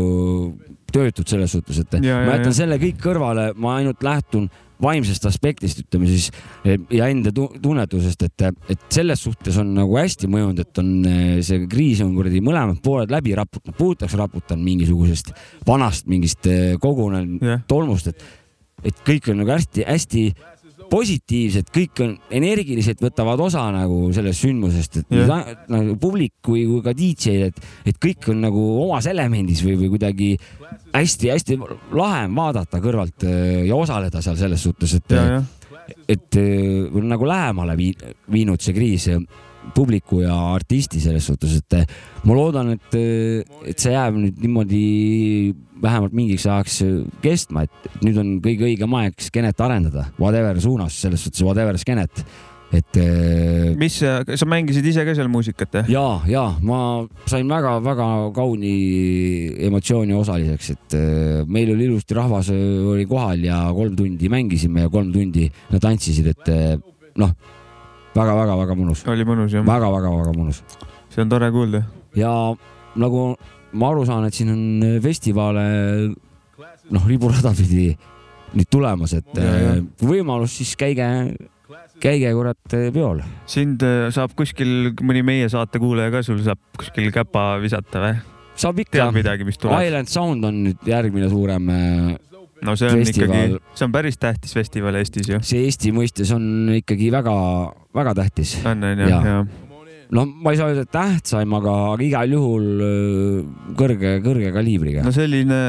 [0.94, 2.60] töötud selles suhtes, et ja, ma jätan ja.
[2.64, 4.48] selle kõik kõrvale, ma ainult lähtun
[4.84, 6.30] vaimsest aspektist, ütleme siis
[6.66, 10.92] eh, ja enda tu- tunnetusest, et, et selles suhtes on nagu hästi mõjunud, et on
[11.10, 15.34] eh, see kriis on kuradi mõlemad pooled läbi raputanud, puhtaks raputanud mingisugusest
[15.68, 18.28] vanast mingist eh, kogunenud jah, tolmust, et,
[18.86, 20.28] et kõik on nagu hästi-hästi
[20.92, 25.52] positiivsed, kõik on energiliselt võtavad osa nagu sellest sündmusest, et yeah.
[25.74, 29.92] nagu publik kui, kui ka DJ-d, et, et kõik on nagu omas elemendis või, või
[29.96, 30.32] kuidagi
[30.94, 31.60] hästi-hästi
[31.98, 35.52] lahe on vaadata kõrvalt äh, ja osaleda seal selles suhtes, et ja, jah,
[36.08, 39.22] et äh, on nagu lähemale vii- viinud see kriis äh,
[39.76, 41.96] publiku ja artisti selles suhtes, et äh,
[42.28, 42.98] ma loodan, et,
[43.68, 44.84] et see jääb nüüd niimoodi
[45.82, 46.82] vähemalt mingiks ajaks
[47.24, 52.24] kestma, et nüüd on kõige õigem aeg skeenet arendada, whatever suunas, selles suhtes whatever skeenet,
[52.74, 55.92] et äh, mis, sa mängisid ise ka seal muusikat, jah?
[55.92, 56.80] ja, ja ma
[57.30, 58.74] sain väga-väga kauni
[59.70, 60.98] emotsiooni osaliseks, et
[61.48, 66.34] meil oli ilusti rahvas oli kohal ja kolm tundi mängisime ja kolm tundi nad tantsisid,
[66.34, 66.52] et
[67.18, 67.32] noh,
[68.18, 69.66] väga-väga-väga mõnus oli mõnus jah?
[69.68, 70.64] väga, väga-väga mõnus
[71.14, 71.84] see on tore kuulda.
[72.18, 72.32] ja
[72.98, 73.28] nagu
[73.78, 74.64] ma aru saan, et siin on
[75.04, 75.66] festivale
[76.94, 77.92] noh, riburada pidi
[78.56, 79.76] nüüd tulemas, et Ja, ja.
[79.76, 81.06] äh, kui võimalus, siis käige,
[82.04, 86.62] käige kurat äh, peol sind äh, saab kuskil mõni meie saate kuulaja ka sul saab
[86.80, 88.16] kuskil käpa visata või?
[88.58, 89.84] saab ikka tead, midagi, mis tuleb?
[89.84, 92.16] Island Sound on nüüd järgmine suurem äh,
[92.66, 93.36] no see on festival.
[93.36, 95.40] ikkagi, see on päris tähtis festival Eestis ju.
[95.46, 98.58] see Eesti mõistes on ikkagi väga-väga tähtis.
[98.66, 99.22] on, on ju, Jaa.
[99.26, 99.38] ja.
[100.18, 103.46] no ma ei saa öelda, et tähtsaim, aga, igal juhul öö,
[103.80, 105.62] kõrge, kõrge kaliibriga no selline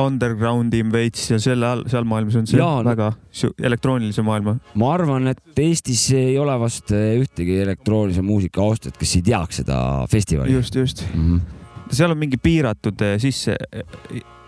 [0.00, 4.56] underground im veits ja selle all, seal maailmas on see no- väga su- elektroonilise maailma.
[4.74, 10.06] ma arvan, et Eestis ei ole vast ühtegi elektroonilise muusika austajat, kes ei teaks seda
[10.10, 10.52] festivali.
[10.56, 11.04] just, just.
[11.14, 11.61] Mm -hmm.
[11.92, 13.56] Seal on mingi piiratud eh, sisse.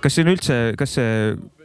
[0.05, 1.11] kas see on üldse, kas see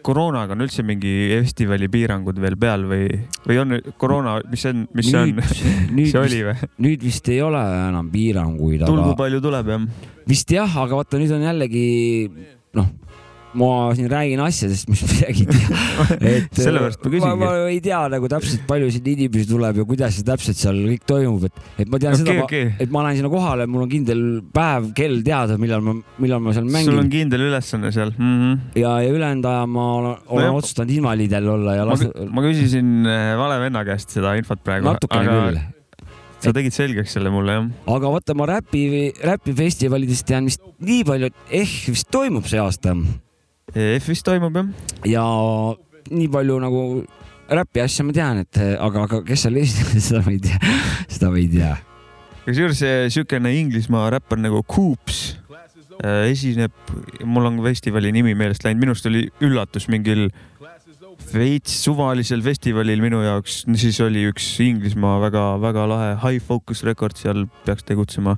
[0.05, 1.11] koroonaga on üldse mingi
[1.41, 3.07] festivali piirangud veel peal või,
[3.47, 5.33] või on koroona, mis see on, mis see on?
[5.97, 6.69] nüüd see oli või?
[6.85, 9.85] nüüd vist ei ole enam piiranguid, tulgu aga palju tuleb jah?
[10.29, 11.85] vist jah, aga vaata nüüd on jällegi
[12.79, 12.89] noh,
[13.57, 16.05] ma siin räägin asjadest, mis midagi ei tea.
[16.35, 17.39] et Sellepärast ma küsingi.
[17.41, 21.05] ma, ei tea nagu täpselt, palju siin inimesi tuleb ja kuidas see täpselt seal kõik
[21.09, 23.91] toimub, et, et ma tean Okei, seda okei., et ma lähen sinna kohale, mul on
[23.91, 24.21] kindel
[24.53, 28.35] päev, kell teada, millal ma, millal ma seal sul mängin on kindel ülesanne seal mm.
[28.37, 28.59] -hmm.
[28.83, 30.59] ja, ja ülejäänud aja ma olen, olen jah.
[30.61, 34.85] otsustanud invaliidel olla ja las- ma küsisin eh, vale venna käest seda infot praegu.
[34.85, 35.59] natukene küll.
[36.39, 37.71] sa tegid selgeks selle mulle jah?
[37.95, 38.83] aga vaata, ma räpi,
[39.25, 42.93] räpifestivalidest tean vist nii palju, et ehk vist toimub see aasta
[43.75, 44.69] EF-is toimub jah?
[45.07, 45.25] ja
[46.09, 46.83] nii palju nagu
[47.49, 50.59] räpi asja ma tean, et aga, aga kes seal esineb, seda ma ei tea,
[51.09, 51.75] seda ma ei tea.
[52.45, 55.23] kusjuures siukene Inglismaa räppar nagu Coops
[56.03, 56.73] äh, esineb,
[57.25, 60.29] mul on festivali nimi meelest läinud, minu arust oli üllatus mingil
[61.29, 67.45] veits suvalisel festivalil minu jaoks, siis oli üks Inglismaa väga-väga lahe High Focus Record, seal
[67.65, 68.37] peaks tegutsema.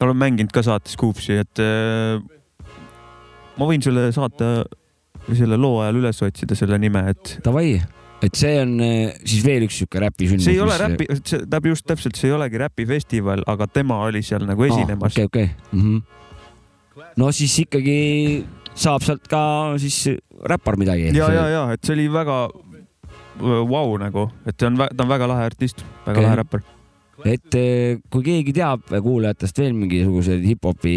[0.00, 2.22] olen mänginud ka saates Coopsi, et äh,
[3.60, 4.50] ma võin sulle saata
[5.36, 7.74] selle loo ajal üles otsida selle nime, et Davai,
[8.24, 10.46] et see on eh, siis veel üks sihuke räpisündmus.
[10.46, 14.24] see ei ole räpi, see tähendab just täpselt, see ei olegi räpifestival, aga tema oli
[14.26, 15.76] seal nagu esinemas okei, okei.
[15.76, 17.06] Mhm.
[17.20, 18.00] no siis ikkagi
[18.74, 19.42] saab sealt ka
[19.82, 20.02] siis
[20.48, 21.12] räppar midagi.
[21.16, 22.42] ja, ja, ja et see oli väga
[23.40, 26.26] vau wow, nagu, et ta on, ta on väga lahe artist, väga okay.
[26.26, 26.64] lahe räppar.
[27.28, 30.96] et eh, kui keegi teab kuulajatest veel mingisuguseid hip-hopi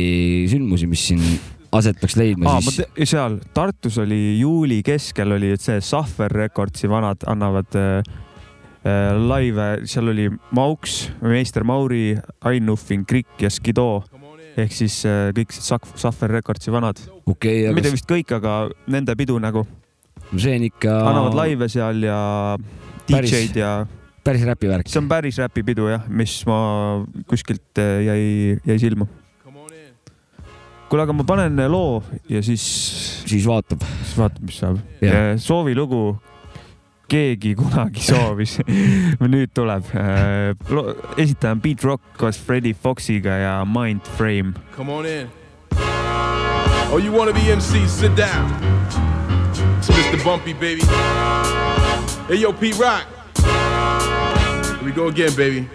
[0.51, 1.23] sündmusi, mis siin
[1.73, 7.25] aset peaks leidma aa, siis seal Tartus oli juuli keskel oli, see Sahver Recordsi vanad
[7.29, 7.99] annavad äh,
[8.85, 12.17] äh, laive, seal oli Mauks, meister Mauri,
[12.49, 14.03] Ain Nuffing, Krikk ja Skido
[14.59, 18.57] ehk siis äh, kõik Sahv- Sahver Recordsi vanad, okay,, mitte aga vist kõik, aga
[18.91, 19.65] nende pidu nagu,
[20.35, 22.19] see on ikka annavad laive seal ja
[23.09, 23.73] DJ-d ja
[24.23, 24.87] päris räpivärk.
[24.87, 26.57] see on päris räpipidu jah, mis ma
[27.29, 28.23] kuskilt äh, jäi,
[28.67, 29.09] jäi silma.
[30.93, 32.61] kuule, aga ma panen loo ja siis,
[33.25, 33.81] siis vaatab.
[34.03, 34.77] siis vaatame, mis saab
[35.41, 36.01] soovilugu
[37.09, 38.59] keegi kunagi soovis
[39.33, 39.89] nüüd tuleb.
[41.17, 44.53] esitaja on Beat Rock koos Freddie Foxiga ja Mindframe.
[44.77, 45.27] Come on in.
[46.93, 47.87] Oh, you want to be MC?
[47.89, 48.53] Sit down.
[49.79, 50.23] It's Mr.
[50.23, 50.85] Bumpy, baby.
[52.27, 53.07] Hey, yo, Pete Rock.
[53.41, 55.67] Here we go again, baby.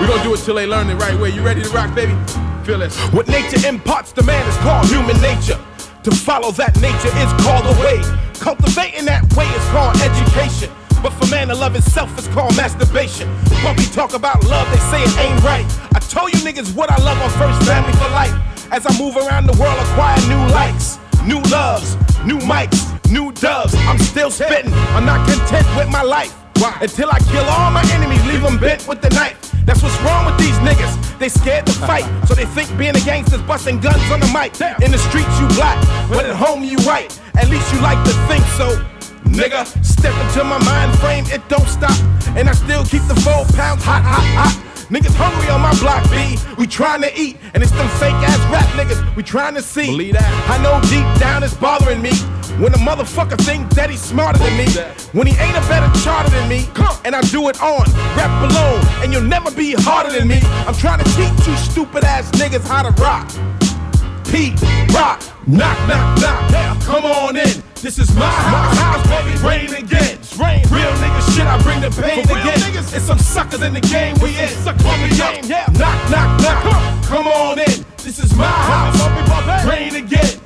[0.00, 1.30] We're gonna do it till they learn the right way.
[1.30, 2.16] You ready to rock, baby?
[2.60, 5.58] What nature imparts to man is called human nature.
[6.04, 7.98] To follow that nature is called a way.
[8.38, 10.70] Cultivating that way is called education.
[11.02, 13.28] But for man to love itself is called masturbation.
[13.64, 15.64] When we talk about love, they say it ain't right.
[15.96, 18.36] I told you niggas what I love on first family for life.
[18.70, 23.74] As I move around the world, acquire new likes, new loves, new mics, new dubs.
[23.88, 24.72] I'm still spitting.
[24.94, 26.36] I'm not content with my life.
[26.80, 29.40] Until I kill all my enemies, leave them bent with the knife.
[29.64, 30.99] That's what's wrong with these niggas.
[31.20, 34.58] They scared to fight, so they think being a gangster's busting guns on the mic.
[34.80, 35.76] In the streets you black,
[36.08, 37.12] but at home you white.
[37.34, 38.80] At least you like to think so.
[39.28, 41.92] Nigga, step into my mind frame, it don't stop.
[42.38, 44.70] And I still keep the four pounds hot, hot, hot.
[44.88, 46.38] Niggas hungry on my block B.
[46.56, 49.88] We trying to eat, and it's them fake ass rap niggas we trying to see.
[49.88, 50.32] Believe that.
[50.48, 52.12] I know deep down it's bothering me.
[52.60, 54.68] When a motherfucker think that he's smarter than me,
[55.16, 56.68] when he ain't a better charter than me,
[57.06, 60.40] and I do it on rap alone, and you'll never be harder than me.
[60.68, 63.32] I'm trying to teach you stupid ass niggas how to rock.
[64.28, 64.60] Pete,
[64.92, 66.50] rock, knock, knock, knock.
[66.52, 67.64] Yeah, come on in.
[67.80, 69.38] This is my house, house baby.
[69.40, 70.20] Rain again.
[70.20, 70.60] It's rain.
[70.68, 72.60] Real nigga shit, I bring the pain For real again.
[72.60, 72.94] niggas.
[72.94, 74.52] It's some suckers in the game we in.
[74.68, 75.44] Bump in the game.
[75.48, 75.64] Yeah.
[75.80, 77.04] Knock, knock, knock.
[77.08, 77.89] Come on in.
[78.02, 79.66] This is my house.
[79.66, 80.40] Rain again.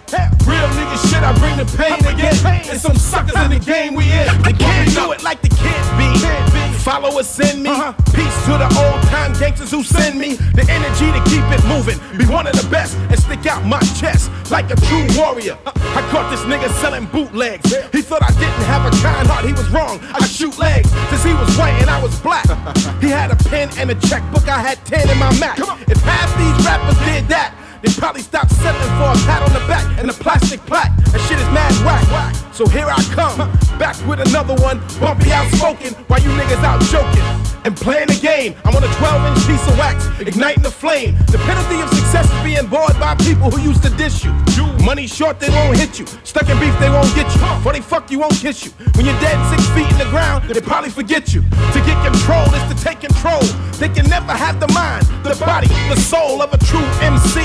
[0.44, 2.34] Real nigga shit, I bring the pain again.
[2.68, 4.42] And some suckers in the game we in.
[4.42, 6.63] They can't do it like the kids be.
[6.84, 7.70] Followers send me.
[7.70, 7.94] Uh-huh.
[8.12, 11.96] Peace to the old time gangsters who send me the energy to keep it moving.
[12.18, 15.56] Be one of the best and stick out my chest like a true warrior.
[15.64, 17.72] I caught this nigga selling bootlegs.
[17.90, 19.46] He thought I didn't have a kind heart.
[19.46, 19.98] He was wrong.
[20.12, 22.44] I shoot legs since he was white and I was black.
[23.00, 24.46] He had a pen and a checkbook.
[24.46, 25.58] I had 10 in my Mac.
[25.88, 29.64] If half these rappers did that, they probably stop settling for a pat on the
[29.68, 30.96] back and a plastic plaque.
[31.12, 32.34] That shit is mad whack.
[32.54, 33.36] So here I come,
[33.78, 37.54] back with another one, bumpy outspoken, while you niggas out joking.
[37.64, 38.54] and playing the game.
[38.64, 41.16] I'm on a 12 inch piece of wax, igniting the flame.
[41.32, 44.32] The penalty of success is being bored by people who used to dish you.
[44.84, 46.06] Money short, they won't hit you.
[46.24, 47.40] Stuck in beef, they won't get you.
[47.62, 48.70] For they fuck you, won't kiss you.
[48.94, 51.40] When you're dead six feet in the ground, they probably forget you.
[51.40, 53.40] To get control is to take control.
[53.80, 57.40] They can never have the mind, the body, the soul of a true MC.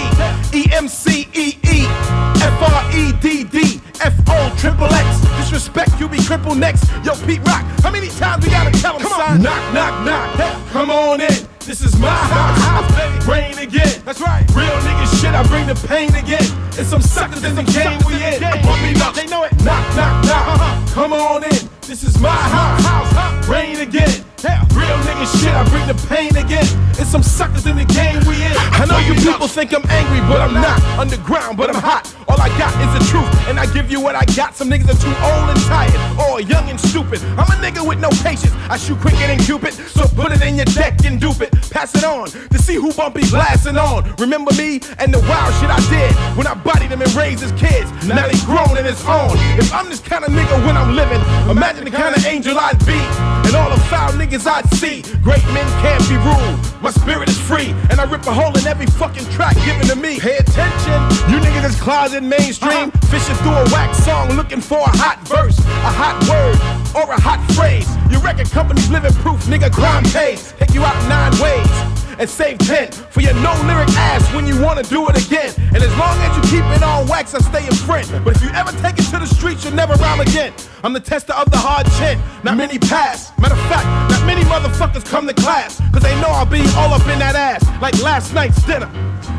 [0.54, 1.86] E M C E E
[2.42, 5.22] F R E D D F O triple X.
[5.38, 6.90] Disrespect, you be crippled next.
[7.04, 9.42] Yo, Pete Rock, how many times we gotta tell him, son?
[9.42, 10.68] Knock, knock, knock.
[10.70, 11.48] Come on in.
[11.66, 13.32] This is my house, baby.
[13.32, 14.02] Rain again.
[14.04, 14.44] That's right.
[14.56, 16.44] Real nigga shit, I bring the pain again.
[16.78, 18.42] And some suckers in the game we in.
[18.64, 19.54] Bumpy nuts, they know it.
[19.64, 20.48] Knock, knock, knock.
[20.48, 20.94] Uh-huh.
[20.94, 21.70] Come on in.
[21.82, 23.48] This is my house.
[23.48, 24.26] Rain again.
[24.40, 26.64] Real nigga shit, I bring the pain again.
[26.96, 28.56] It's some suckers in the game we in.
[28.56, 30.80] I know you people think I'm angry, but I'm not.
[30.98, 32.08] Underground, but I'm hot.
[32.30, 34.56] All I got is the truth, and I give you what I got.
[34.56, 37.22] Some niggas are too old and tired, or young and stupid.
[37.36, 38.54] I'm a nigga with no patience.
[38.70, 41.54] I shoot quicker than Cupid, so put it in your deck and dupe it.
[41.80, 44.04] Pass it on to see who bumpy blasting on.
[44.18, 47.54] Remember me and the wild shit I did when I bodied him and raised his
[47.54, 47.88] kids.
[48.04, 49.32] Now they grown in his own.
[49.56, 52.78] If I'm this kind of nigga when I'm living, imagine the kind of angel I'd
[52.86, 53.00] be.
[53.48, 55.08] And all the foul niggas I'd see.
[55.24, 56.60] Great men can't be ruled.
[56.84, 59.96] My spirit is free, and I rip a hole in every fucking track given to
[59.96, 60.20] me.
[60.20, 61.00] Pay attention,
[61.32, 63.08] you niggas is closet mainstream, uh-huh.
[63.08, 66.60] fishing through a wax song looking for a hot verse, a hot word,
[66.92, 67.88] or a hot phrase.
[68.12, 69.72] Your record company's living proof, nigga.
[69.72, 71.69] Crime pays, take you out nine ways
[72.20, 75.54] and save 10 for your no lyric ass when you wanna do it again.
[75.74, 78.12] And as long as you keep it on wax, I stay in print.
[78.24, 80.54] But if you ever take it to the streets, you'll never rhyme again.
[80.84, 82.18] I'm the tester of the hard shit.
[82.44, 83.38] not many pass.
[83.38, 86.94] Matter of fact, not many motherfuckers come to class, cause they know I'll be all
[86.94, 88.90] up in that ass like last night's dinner.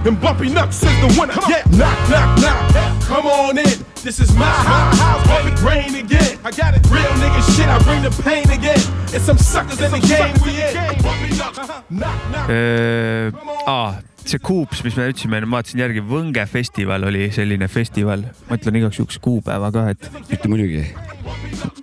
[0.04, 1.34] And Bumpy Nuts is the winner.
[1.48, 3.02] Yeah, knock, knock, knock.
[3.04, 3.84] Come on in.
[4.02, 5.26] This is my house.
[5.26, 6.38] Bumpy rain again.
[6.44, 6.86] I got it.
[6.88, 7.68] Real nigga shit.
[7.68, 8.80] I bring the pain again.
[9.12, 11.02] It's some suckers in the game we in.
[11.02, 11.58] Bumpy Nuts.
[11.90, 12.48] Knock, knock.
[12.48, 13.32] Eh, äh,
[13.66, 13.98] aa, ah,
[14.30, 18.22] see Kuups, mis me ütlesime, ma vaatasin järgi, Võnge festival oli selline festival.
[18.48, 20.84] ma ütlen igaks juhuks kuupäeva ka, et mitte muidugi.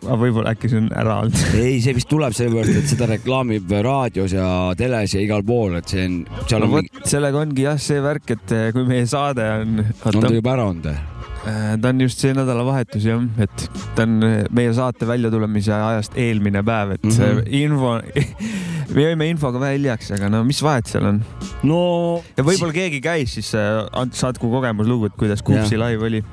[0.05, 1.43] aga võib-olla äkki see on ära olnud.
[1.65, 4.47] ei, see vist tuleb sellepärast, et seda reklaamib raadios ja
[4.79, 6.21] teles ja igal pool, et see on,
[6.63, 10.33] no vot, sellega ongi jah see värk, et eh, kui meie saade on, on ta
[10.33, 11.16] juba ära olnud.
[11.81, 16.63] Ta on just see nädalavahetus jah, et ta on eh, meie saate väljatulemise ajast eelmine
[16.67, 17.38] päev, et mm Mhm.
[17.39, 17.53] -hmm.
[17.55, 17.91] info,
[18.95, 21.21] me jäime infoga vähe hiljaks, aga no mis vahet seal on.
[21.63, 21.79] no
[22.38, 23.51] ja võib-olla keegi käis, siis
[24.21, 25.88] saatku kogemuslugu, et kuidas Kuupsi Jah.
[25.89, 26.23] live oli.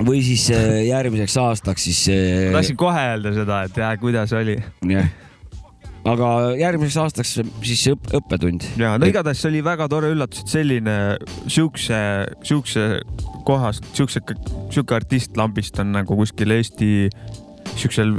[0.00, 4.58] või siis äh, järgmiseks aastaks siis äh, tahtsin kohe öelda seda, et jah, kuidas oli.
[4.88, 5.08] jah.
[6.04, 8.66] aga järgmiseks aastaks siis see õpp, õppetund.
[8.76, 10.98] ja no igatahes see oli väga tore üllatus, et selline
[11.46, 11.96] siukse,
[12.42, 13.00] siukse
[13.46, 14.22] kohast, siukse,
[14.74, 17.08] siuke artist lambist on nagu kuskil Eesti
[17.76, 18.16] siuksel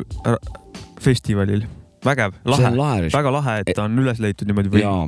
[1.01, 1.65] festivalil.
[2.05, 5.07] vägev, lahe, väga lahe, et ta on üles leitud niimoodi või jaa,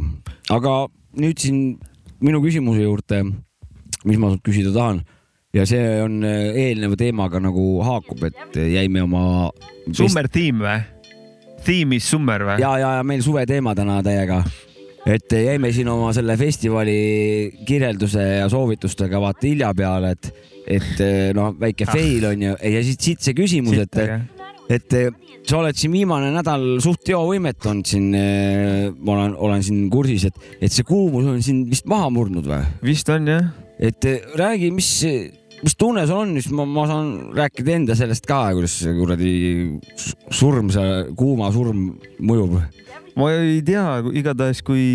[0.56, 0.80] aga
[1.22, 1.78] nüüd siin
[2.24, 3.22] minu küsimuse juurde,
[4.08, 5.04] mis ma sult küsida tahan
[5.54, 9.50] ja see on äh, eelneva teemaga nagu haakub, et jäime oma.
[9.96, 10.80] Summer Team või?
[11.66, 12.62] Theme is Summer või?
[12.62, 14.44] ja, ja, ja meil suveteema täna täiega.
[15.08, 16.98] Et jäime siin oma selle festivali
[17.68, 20.32] kirjelduse ja soovitustega vaata hilja peale, et,
[20.80, 21.06] et
[21.38, 21.94] noh, väike Ah.
[21.96, 23.96] fail on ju ja siis siit see küsimus, et,
[24.70, 24.98] et
[25.48, 28.10] sa oled siin viimane nädal suht teovõimet olnud siin,
[29.00, 32.64] ma olen, olen siin kursis, et, et see kuumus on sind vist maha murdnud või?
[32.90, 33.48] vist on jah.
[33.80, 34.90] et eh, räägi, mis,
[35.64, 39.32] mis tunne sul on, siis ma, ma saan rääkida enda sellest ka, kuidas see kuradi
[40.36, 42.60] surm, see kuuma surm mõjub.
[43.18, 44.86] Ma ei tea, igatahes kui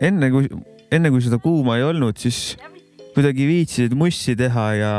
[0.00, 0.48] enne kui,
[0.94, 2.54] enne kui seda kuuma ei olnud, siis
[3.14, 4.94] kuidagi viitsisid mussi teha ja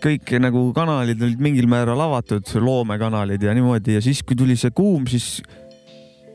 [0.00, 3.98] kõik nagu kanalid olid mingil määral avatud, loomekanalid ja niimoodi.
[3.98, 5.42] Ja siis, kui tuli see kuum, siis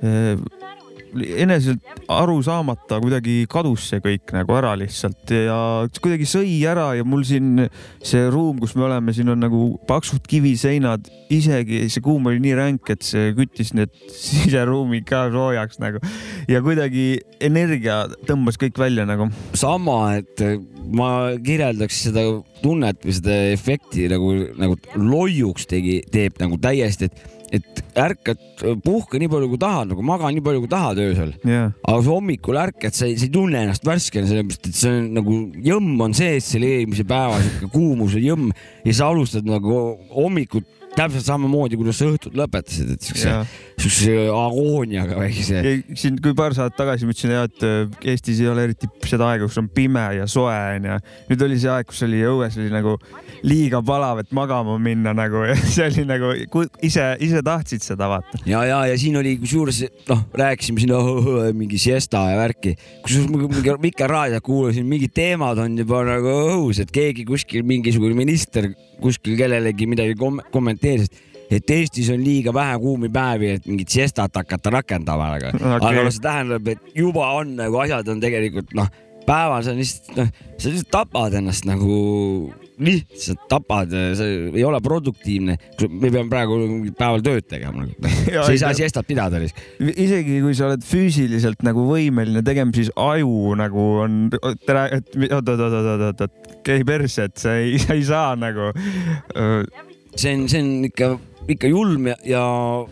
[0.05, 0.37] äh,
[1.23, 5.57] eneselt aru saamata kuidagi kadus see kõik nagu ära lihtsalt ja
[6.01, 7.65] kuidagi sõi ära ja mul siin
[8.05, 12.55] see ruum, kus me oleme, siin on nagu paksud kiviseinad, isegi see kuum oli nii
[12.59, 13.93] ränk, et see küttis need
[14.25, 16.01] siseruumi ka soojaks nagu
[16.51, 17.07] ja kuidagi
[17.43, 19.29] energia tõmbas kõik välja nagu.
[19.57, 20.41] sama, et
[20.95, 22.25] ma kirjeldaks seda
[22.61, 28.39] tunnet või seda efekti nagu, nagu loiuks tegi, teeb nagu täiesti, et, et ärkad,
[28.83, 31.33] puhka nii palju kui tahad, nagu maga nii palju kui tahad öösel.
[31.45, 34.93] jah, aga kui hommikul ärkad, sa ei, sa ei tunne ennast värskena, sellepärast et see
[34.93, 38.51] on nagu jõmm on sees, selle eelmise päeva sihuke kuumus ja jõmm
[38.85, 39.77] ja sa alustad nagu
[40.15, 43.43] hommikut täpselt samamoodi, kuidas sa õhtut lõpetasid, et siukse Jaa.,
[43.79, 45.61] siukse agooniaga väikse.
[45.97, 49.49] siin, kui paar saadet tagasi ma ütlesin, et äh, Eestis ei ole eriti seda aega,
[49.49, 50.97] kus on pime ja soe onju.
[51.29, 52.95] nüüd oli see aeg, kus oli õues oli nagu
[53.45, 56.31] liiga palav, et magama minna nagu ja see oli nagu
[56.85, 58.41] ise, ise tahtsid seda vaata.
[58.49, 62.39] ja, ja, ja siin oli kusjuures noh, rääkisime siin oh, oh, oh, mingi siesta ja
[62.41, 67.65] värki, kusjuures ma mingi Vikerraadiot kuulasin, mingid teemad on juba nagu õhus, et keegi kuskil
[67.67, 68.71] mingisugune minister
[69.01, 71.11] kuskil kellelegi midagi kom kommenteeris,
[71.49, 76.03] et Eestis on liiga vähe kuumi päevi, et mingit siestat hakata rakendama, aga okay., aga
[76.03, 78.91] noh, see tähendab, et juba on nagu asjad on tegelikult noh,
[79.25, 81.95] päeval sa lihtsalt noh, sa lihtsalt tapad ennast nagu
[82.81, 85.55] lihtsalt tapad, see ei ole produktiivne.
[85.89, 86.57] me peame praegu
[86.97, 87.85] päeval tööd tegema
[88.45, 89.61] sa ei saa siestat pidada lihtsalt.
[89.95, 96.33] isegi kui sa oled füüsiliselt nagu võimeline tegema, siis aju nagu on, oot-oot-oot-oot-oot,
[96.67, 98.71] käi persse, et sa ei, sa ei saa nagu.
[100.15, 101.07] see on, see on ikka,
[101.51, 102.43] ikka julm ja, ja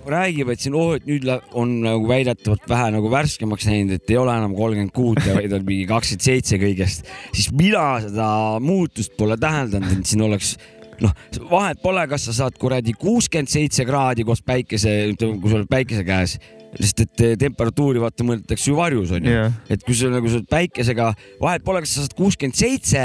[0.10, 1.26] räägib, et siin oh, et nüüd
[1.58, 5.66] on nagu väidetavalt vähe nagu värskemaks läinud, et ei ole enam kolmkümmend kuut, vaid on
[5.68, 8.30] mingi kakskümmend seitse kõigest, siis mina seda
[8.64, 10.56] muutust pole täheldanud, et siin oleks
[11.04, 11.14] noh,
[11.50, 15.72] vahet pole, kas sa saad kuradi kuuskümmend seitse kraadi koos päikese, ütleme, kui sa oled
[15.72, 16.38] päikese käes,
[16.80, 19.52] sest et eh, temperatuuri vaata mõõdetakse ju varjus onju Jah.
[19.70, 21.12] et kui sa nagu sa oled päikesega,
[21.42, 23.04] vahet pole, kas sa saad kuuskümmend seitse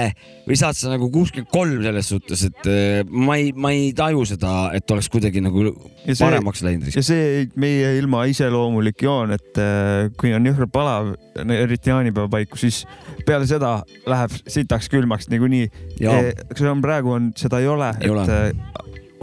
[0.48, 4.24] või saad sa nagu kuuskümmend kolm selles suhtes, et äh, ma ei, ma ei taju
[4.30, 5.66] seda, et oleks kuidagi nagu
[6.06, 6.88] see- paremaks läinud.
[6.94, 12.56] ja see meie ilma iseloomulik joon, et äh, kui on jõhkralt palav, eriti jaanipäeva paiku,
[12.58, 12.82] siis
[13.28, 15.68] peale seda läheb sitaks külmaks niikuinii.
[15.98, 18.24] See on praegu on, seda ei ole, Ei ole.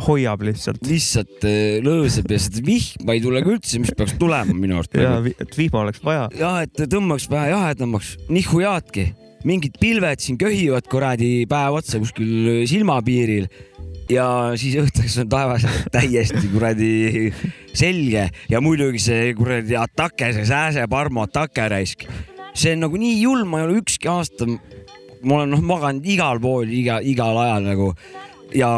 [0.03, 0.81] Hoiab lihtsalt.
[0.85, 4.97] lihtsalt äh, lõõseb ja seda vihma ei tule ka üldse, mis peaks tulema minu arust.
[4.99, 6.27] ja et vihma oleks vaja.
[6.35, 9.07] jah, et tõmbaks vähe jahedamaks, nihhujaadki,
[9.47, 13.47] mingid pilved siin köhivad kuradi päev otsa kuskil silmapiiril
[14.11, 14.27] ja
[14.59, 15.65] siis õhtuks on taevas
[15.95, 17.31] täiesti kuradi
[17.75, 22.07] selge ja muidugi see kuradi atake, see sääse parmu atake raisk.
[22.55, 24.47] see on nagu nii julm, ma ei ole ükski aasta,
[25.23, 27.93] ma olen noh maganud igal pool, iga, igal ajal nagu
[28.55, 28.69] ja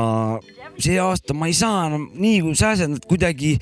[0.78, 3.56] see aasta ma ei saa enam nii kui sääsed, nad kuidagi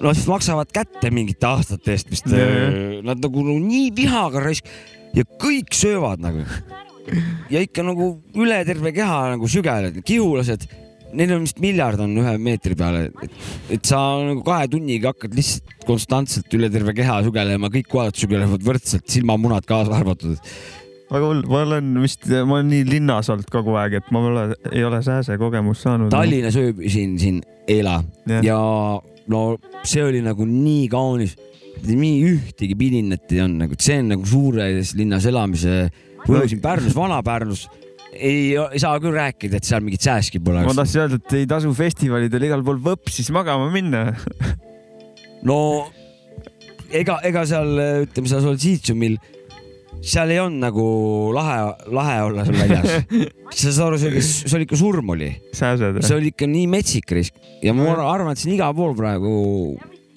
[0.00, 2.28] noh, maksavad kätte mingite aastate eest vist.
[2.30, 3.00] Jajah.
[3.06, 4.68] Nad nagu no, nii vihaga raisk
[5.16, 6.44] ja kõik söövad nagu
[7.50, 10.66] ja ikka nagu üle terve keha nagu sügelevad, kihulased,
[11.16, 13.38] neil on vist miljard on ühe meetri peale, et,
[13.76, 18.62] et sa nagu kahe tunniga hakkad lihtsalt konstantselt üle terve keha sügelema, kõik kohad sügelevad
[18.66, 20.38] võrdselt, silmamunad kaasa arvatud.
[21.10, 24.44] Väga hull, ma olen vist, ma olen nii linnas olnud kogu aeg, et ma pole,
[24.70, 26.12] ei ole sääse kogemust saanud.
[26.14, 27.40] Tallinnas ööbisin siin
[27.70, 28.00] eila
[28.30, 28.44] Jah.
[28.46, 28.58] ja
[29.30, 29.42] no
[29.82, 31.36] see oli nagu nii kaunis,
[31.86, 35.82] nii ühtegi pidinat ei olnud nagu, see on nagu suures linnas elamise
[36.26, 37.66] võlu siin Pärnus, Vana-Pärnus
[38.12, 40.74] ei, ei saa küll rääkida, et seal mingit sääski pole ma.
[40.76, 44.10] tahtsin öelda, et ei tasu festivalidel igal pool võpsis magama minna.
[45.46, 45.58] no
[46.90, 47.70] ega, ega seal
[48.06, 49.18] ütleme, seal Solzitsumil,
[50.00, 50.84] seal ei olnud nagu
[51.36, 51.56] lahe,
[51.92, 53.06] lahe olla seal väljas.
[53.60, 57.12] sa saad aru, see oli, see oli ikka surm oli, see oli ikka nii metsik
[57.16, 59.32] risk ja ma arvan, et siin igal pool praegu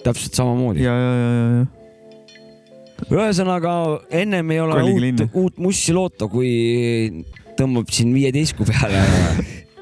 [0.04, 0.84] täpselt samamoodi.
[0.84, 3.08] ja, ja, ja, ja, ja.
[3.10, 3.74] ühesõnaga
[4.22, 7.24] ennem ei ole Kolige uut uut mussi loota, kui
[7.58, 9.02] tõmbab siin viieteistkümne peale.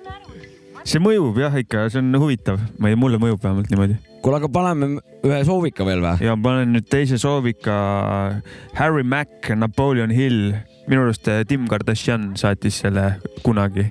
[0.88, 3.98] see mõjub jah ikka, see on huvitav, ma ei, mulle mõjub vähemalt niimoodi.
[4.22, 4.88] kuule, aga paneme
[5.26, 6.26] ühe soovika veel või?
[6.26, 7.74] ja panen nüüd teise soovika
[8.78, 10.54] Harry Mack, Napoleon Hill.
[10.90, 13.88] minu arust eh, Tim Kardashian saatis selle kunagi.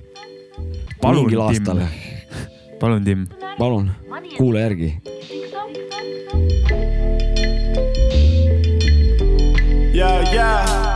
[1.01, 1.83] palun, mingil Tim aastal.
[2.81, 3.27] palun, Tim.
[3.59, 3.91] palun,
[4.37, 4.95] kuula järgi.
[9.93, 10.90] Yeah, yeah.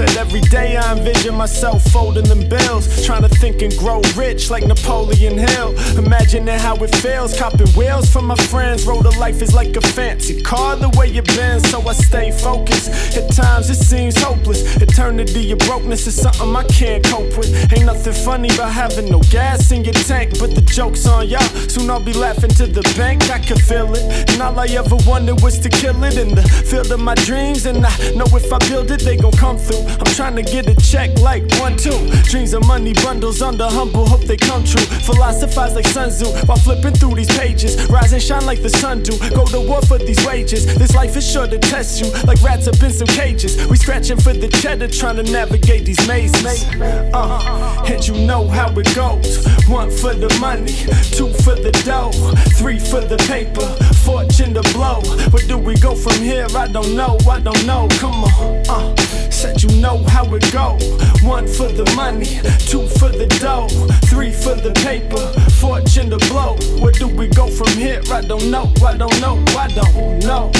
[0.00, 4.48] Said every day I envision myself folding them bills, trying to think and grow rich
[4.48, 5.76] like Napoleon Hill.
[5.98, 8.86] Imagining how it feels, copping wheels from my friends.
[8.86, 12.30] Road of life is like a fancy car, the way it bends, so I stay
[12.30, 12.88] focused.
[13.14, 14.76] At times it seems hopeless.
[14.76, 17.52] Eternity of brokenness is something I can't cope with.
[17.70, 21.46] Ain't nothing funny about having no gas in your tank, but the joke's on y'all.
[21.68, 24.30] Soon I'll be laughing to the bank, I can feel it.
[24.30, 27.66] And all I ever wanted was to kill it in the field of my dreams.
[27.66, 29.89] And I know if I build it, they gon' come through.
[29.98, 31.98] I'm trying to get a check like one, two.
[32.24, 34.84] Dreams of money bundles under humble, hope they come true.
[35.08, 37.88] Philosophize like Sun Tzu while flipping through these pages.
[37.88, 39.16] Rise and shine like the sun do.
[39.30, 40.66] Go to war for these wages.
[40.76, 43.66] This life is sure to test you like rats up in some cages.
[43.68, 46.64] We scratching for the cheddar, trying to navigate these mazes.
[47.12, 49.44] Uh, and you know how it goes.
[49.68, 50.72] One for the money,
[51.16, 52.12] two for the dough,
[52.58, 53.66] three for the paper,
[54.04, 55.00] fortune to blow.
[55.30, 56.46] Where do we go from here?
[56.54, 57.88] I don't know, I don't know.
[57.98, 58.96] Come on, uh,
[59.30, 60.78] said you know how it go.
[61.26, 62.26] One for the money,
[62.66, 63.68] two for the dough,
[64.06, 65.26] three for the paper,
[65.60, 66.56] fortune to blow.
[66.80, 68.02] Where do we go from here?
[68.10, 70.50] I don't know, I don't know, I don't know.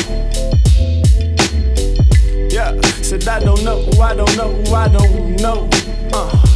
[2.50, 5.68] Yeah, said I don't know, I don't know, I don't know.
[6.12, 6.49] Uh.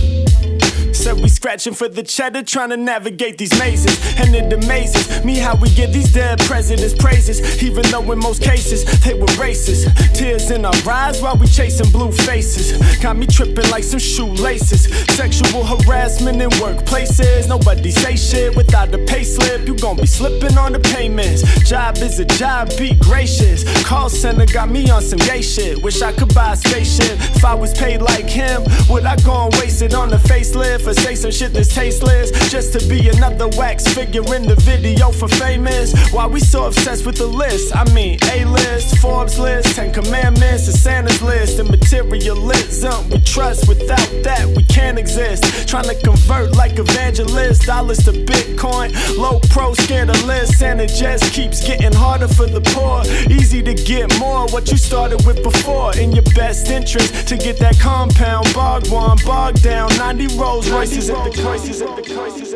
[1.04, 3.94] Said we scratching for the cheddar, trying to navigate these mazes.
[4.18, 8.40] And it amazes me how we give these dead presidents praises, even though in most
[8.42, 9.84] cases they were racist.
[10.14, 12.72] Tears in our eyes while we chasing blue faces.
[13.02, 14.84] Got me tripping like some shoelaces.
[15.14, 17.50] Sexual harassment in workplaces.
[17.50, 19.66] Nobody say shit without a pay slip.
[19.66, 21.42] You gon' be slipping on the payments.
[21.68, 23.62] Job is a job, be gracious.
[23.84, 25.82] Call center got me on some gay shit.
[25.82, 27.18] Wish I could buy a spaceship.
[27.36, 30.93] If I was paid like him, would I go and waste it on the facelift
[30.94, 32.30] say some shit that's tasteless?
[32.50, 35.92] Just to be another wax figure in the video for famous.
[36.12, 37.74] Why we so obsessed with the list?
[37.76, 43.10] I mean, A list, Forbes list, Ten Commandments, and Santa's list, and materialism.
[43.10, 45.68] We trust without that we can't exist.
[45.68, 48.88] Trying to convert like evangelists, dollars to Bitcoin.
[49.16, 50.30] Low pro, of
[50.62, 53.02] and it just keeps getting harder for the poor.
[53.30, 55.96] Easy to get more what you started with before.
[55.96, 59.88] In your best interest to get that compound bogged one, bogged down.
[59.96, 60.83] 90 Rolls Royces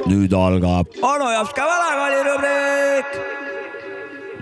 [0.09, 3.15] nüüd algab onu jaoks ka vanakooli rubriik.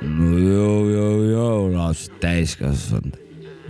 [0.03, 3.15] no joo, joo, joo, laps täiskasvanud.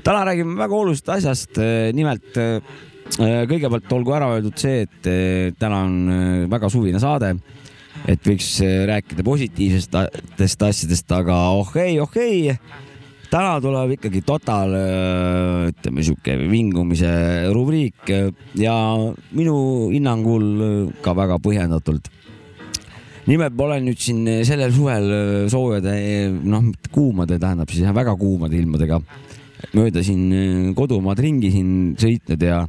[0.04, 1.60] täna räägime väga olulisest asjast,
[1.92, 2.64] nimelt äh,
[3.50, 7.34] kõigepealt olgu ära öeldud see, et täna on väga suvine saade,
[8.08, 8.54] et võiks
[8.88, 12.56] rääkida positiivsetest asjadest, aga oh ei, oh ei,
[13.36, 14.72] täna tuleb ikkagi total,
[15.68, 17.10] ütleme sihuke vingumise
[17.52, 18.76] rubriik äh, ja
[19.36, 19.56] minu
[19.92, 22.08] hinnangul äh, ka väga põhjendatult
[23.28, 25.10] nimelt ma olen nüüd siin sellel suvel
[25.52, 25.92] soojade,
[26.46, 29.02] noh, kuumade, tähendab siis väga kuumade ilmadega
[29.76, 32.62] mööda siin kodumaad ringi siin sõitnud ja,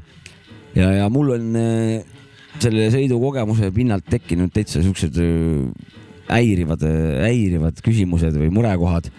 [0.76, 1.59] ja, ja mul on
[2.57, 5.22] selle sõidukogemuse pinnalt tekkinud täitsa siuksed
[6.28, 6.84] häirivad,
[7.22, 9.11] häirivad küsimused või murekohad.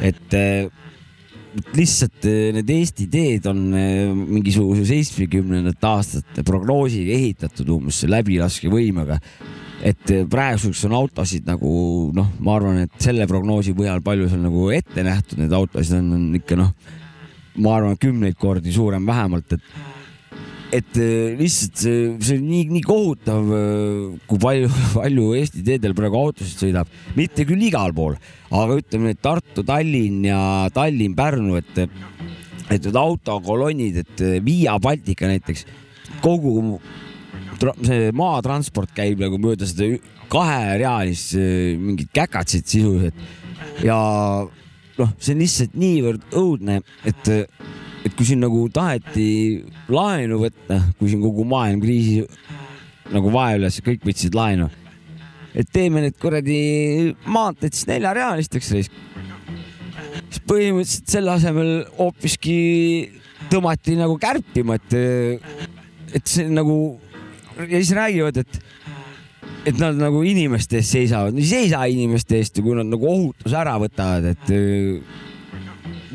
[0.00, 0.68] Et eh,
[1.76, 9.20] lihtsalt eh, need Eesti teed on eh, mingisuguse seitsmekümnendate aastate prognoosiga ehitatud umbes läbilaskevõimega.
[9.80, 11.70] Et praeguseks on autosid nagu
[12.12, 16.10] noh, ma arvan, et selle prognoosi põhjal palju seal nagu ette nähtud, neid autosid on,
[16.18, 16.74] on ikka noh,
[17.64, 19.99] ma arvan, kümneid kordi suurem vähemalt, et
[20.70, 23.52] et eh, lihtsalt see, see on nii, nii kohutav,
[24.30, 28.16] kui palju, palju Eesti teedel praegu autosid sõidab, mitte küll igal pool,
[28.50, 30.40] aga ütleme, et Tartu, Tallinn ja
[30.76, 31.84] Tallinn-Pärnu, et
[32.70, 35.64] et need autokolonnid, et Via Baltica näiteks,
[36.22, 36.78] kogu
[37.84, 39.90] see maatransport käib nagu mööda seda
[40.30, 43.14] kaherealist äh, mingit käkatsit sisuliselt.
[43.84, 43.98] Ja
[45.00, 47.30] noh, see on lihtsalt niivõrd õudne, et
[48.20, 49.26] kui siin nagu taheti
[49.88, 52.18] laenu võtta, kui siin kogu maailm kriisi
[53.08, 54.66] nagu vaevles, kõik võtsid laenu,
[55.56, 56.58] et teeme need kuradi
[57.24, 58.98] maanteed siis neljarealisteks raisk.
[60.26, 62.58] siis põhimõtteliselt selle asemel hoopiski
[63.48, 64.98] tõmmati nagu kärpima, et,
[66.12, 66.76] et see nagu
[67.56, 68.60] ja siis räägivad, et,
[69.72, 73.56] et nad nagu inimeste eest seisavad, no ei seisa inimeste eest kui nad nagu ohutuse
[73.64, 74.54] ära võtavad, et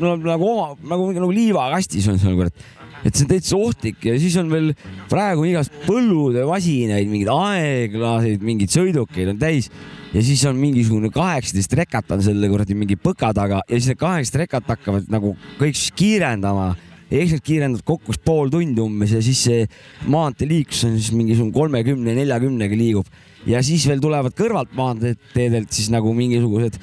[0.00, 2.64] nagu oma nagu, nagu liivakastis on seal kurat,
[3.02, 4.72] et see on täitsa ohtlik ja siis on veel
[5.10, 9.70] praegu igast põllutöömasinaid, mingeid aeglaseid, mingeid sõidukeid on täis.
[10.14, 14.00] Ja siis on mingisugune kaheksateist rekat on selle kuradi mingi põka taga ja siis need
[14.00, 16.70] kaheksateist rekat hakkavad nagu kõik siis kiirendama.
[17.10, 19.66] Ja eks nad kiirendavad kokku pool tundi umbes ja siis see
[20.10, 23.10] maanteeliiklus on siis mingisugune kolmekümne, neljakümnega liigub
[23.46, 26.78] ja siis veel tulevad kõrvalt maanteedelt siis nagu mingisugused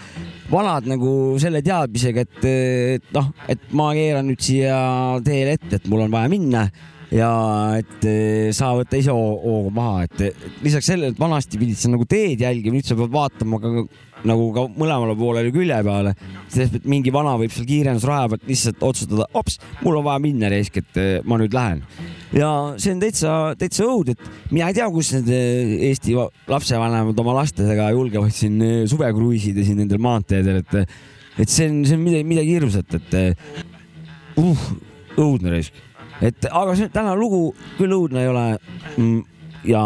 [0.51, 1.11] vanad nagu
[1.41, 2.47] selle teadmisega, et,
[2.99, 4.77] et noh, et ma keeran nüüd siia
[5.25, 6.67] teele ette, et mul on vaja minna
[7.13, 7.29] ja
[7.77, 11.91] et eh, sa võta ise hoo- hoogu maha, et lisaks sellele, et vanasti pidid sa
[11.93, 13.73] nagu teed jälgima, nüüd sa pead vaatama ka
[14.27, 16.13] nagu ka mõlemale poolele külje peale,
[16.51, 20.51] sest et mingi vana võib seal kiirendusraja pealt lihtsalt otsustada, hops, mul on vaja minna
[20.53, 21.83] reisk, et eh, ma nüüd lähen.
[22.33, 22.49] ja
[22.81, 27.19] see on täitsa, täitsa õud, et mina ei tea, kus need eh, Eesti va- lapsevanemad
[27.23, 30.77] oma lastega julgevad siin eh, suvekruiisida siin nendel maanteedel, et
[31.33, 33.15] et see on, see on midagi, midagi hirmsat, et
[34.37, 34.67] uh,
[35.17, 35.81] õudne reisk
[36.23, 37.47] et aga see täna lugu
[37.79, 38.45] küll õudne ei ole.
[39.67, 39.81] ja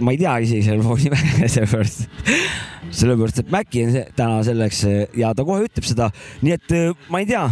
[0.00, 2.06] ma ei tea isegi selle loo nime, sellepärast,
[2.90, 4.82] sellepärast et Maci on see, täna selleks
[5.20, 6.10] ja ta kohe ütleb seda,
[6.42, 7.44] nii et äh, ma ei tea,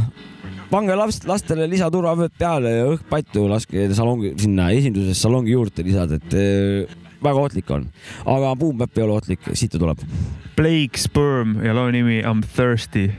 [0.72, 6.38] pange laps, lastele lisaturvavööd peale ja õhkpattu laske salongi sinna esinduses salongi juurde lisada, et
[6.38, 7.84] äh, väga ohtlik on,
[8.26, 10.00] aga Boom Bap ei ole ohtlik, siit ta tuleb.
[10.58, 13.10] Blake Sperm ja loo nimi I m thirsty.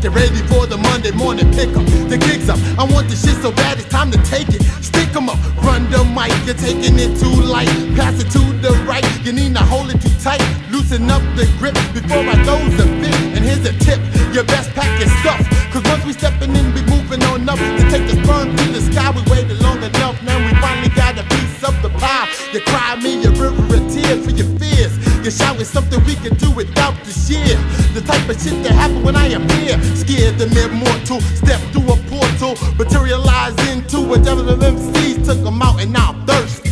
[0.00, 1.84] The masquerade before the Monday morning pickup.
[2.08, 2.58] The gigs up.
[2.78, 4.62] I want this shit so bad it's time to take it.
[4.82, 5.38] Stick 'em up.
[5.62, 6.32] Run the mic.
[6.46, 7.70] You're taking it too light.
[7.96, 9.04] Pass it to the right.
[9.24, 10.42] You need to hold it too tight.
[10.70, 13.14] Loosen up the grip before I throws the fit.
[13.34, 14.00] And here's a tip.
[14.32, 15.42] Your best pack is stuff.
[15.72, 17.58] Cause once we stepping in, we moving on up.
[17.58, 20.16] To take the sperm through the sky, we waited long enough.
[20.22, 22.28] Now we finally got a piece of the pie.
[22.52, 24.94] You cry me a river of tears for your fears.
[25.24, 27.58] You shout is something we can do without the sheer.
[27.98, 29.74] The type of shit that happen when I appear.
[29.96, 31.20] Scared the mere mortal.
[31.34, 32.54] Step through a portal.
[32.78, 35.26] Materialize into a devil of MCs.
[35.26, 36.70] Took them out and now I'm thirsty.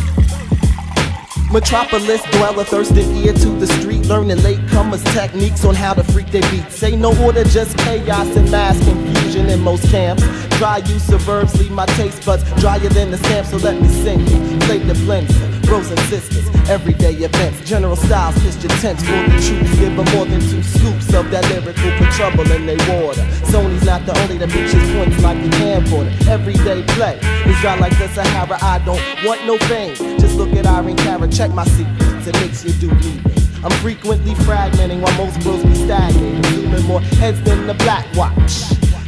[1.51, 6.49] Metropolis dweller, thirsting ear to the street, learning latecomers techniques on how to freak their
[6.51, 6.75] beats.
[6.75, 10.23] Say no order, just chaos and mass confusion in most camps.
[10.57, 14.25] Dry you suburbs leave my taste buds drier than the stamp, so let me sing.
[14.61, 15.33] Play the blends,
[15.67, 17.61] bros and sisters, everyday events.
[17.69, 19.71] General styles, picture tense for the troops.
[19.77, 23.21] Give them more than two scoops of that lyrical for trouble in they water.
[23.51, 26.11] Sony's not the only that reaches points like a camcorder.
[26.27, 28.57] Everyday play is dry like the Sahara.
[28.63, 29.95] I don't want no fame.
[30.17, 32.27] Just look at Irene Cara, check my secrets.
[32.27, 33.31] It makes you do leaving.
[33.63, 36.43] I'm frequently fragmenting while most bros be stagnating.
[36.43, 38.63] Zooming more heads than the black watch.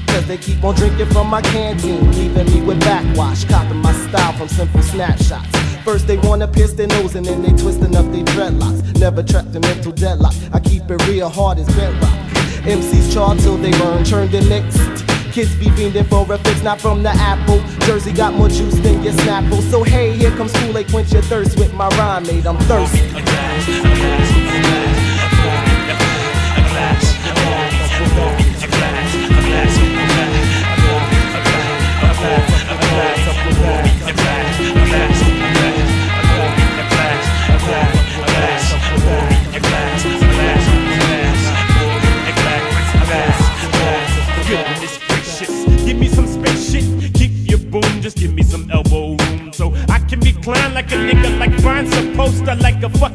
[0.07, 4.33] Cause they keep on drinking from my canteen, leaving me with backwash, copying my style
[4.33, 5.58] from simple snapshots.
[5.83, 8.99] First they wanna pierce their nose and then they twisting up their dreadlocks.
[8.99, 10.33] Never trapped in mental deadlock.
[10.53, 12.13] I keep it real hard as bedrock.
[12.63, 14.77] MCs chart till they burn, turned the next.
[15.31, 17.61] Kids be fiending for a fix, not from the apple.
[17.85, 19.61] Jersey got more juice than your Snapple.
[19.71, 22.45] So hey, here comes Kool-Aid, quench your thirst with my rhyme made.
[22.45, 23.09] I'm thirsty.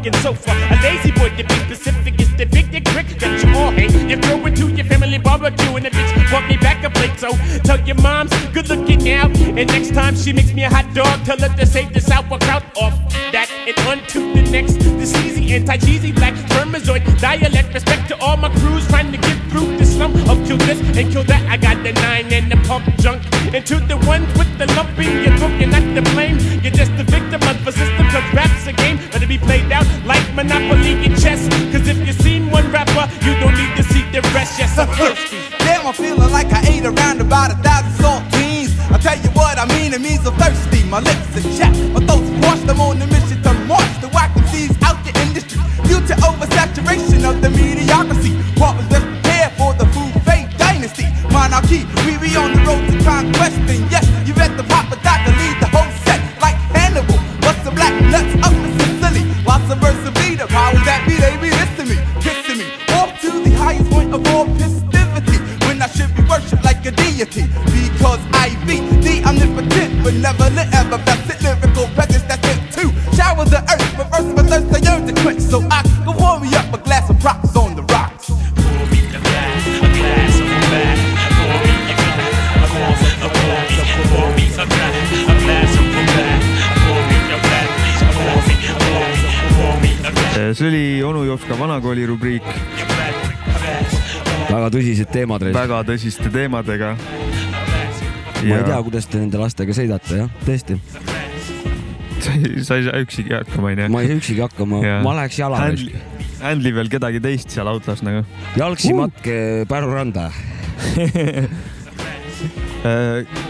[0.07, 0.51] A fucking sofa.
[0.51, 3.93] A lazy boy, to be specific, is the big dick trick that you all hate.
[4.09, 7.19] You throw it to your family barbecue, and the bitch want me back a plate.
[7.19, 7.31] So
[7.63, 9.37] tell your mom's good looking out.
[9.37, 12.65] And next time she makes me a hot dog, tell her to save the sauerkraut
[12.77, 12.95] off
[13.33, 14.79] that and onto the next.
[14.79, 17.75] The sleazy, anti-cheesy, black spermazoid dialect.
[17.75, 21.13] Respect to all my crews trying to get through the slum of kill this and
[21.13, 21.43] kill that.
[21.49, 23.23] I got the nine and the pump junk.
[23.55, 26.39] And to the ones with the lump in your throat, you're not to blame.
[26.63, 28.73] You're just the victim of the system, cause rap's a
[34.77, 35.34] Yeah.
[94.75, 95.45] Tõsised teemad.
[95.55, 96.95] väga tõsiste teemadega.
[98.45, 100.79] ma ei tea, kuidas te nende lastega sõidate, jah, tõesti.
[102.25, 103.93] sa ei sa ei saa üksigi hakkama, onju.
[103.95, 105.63] ma ei saa üksigi hakkama, ma läheks jala.
[106.45, 108.25] Handli peal kedagi teist seal autos nagu.
[108.59, 109.05] jalgsi uh.
[109.05, 109.39] matke
[109.71, 110.29] Pärnu randa.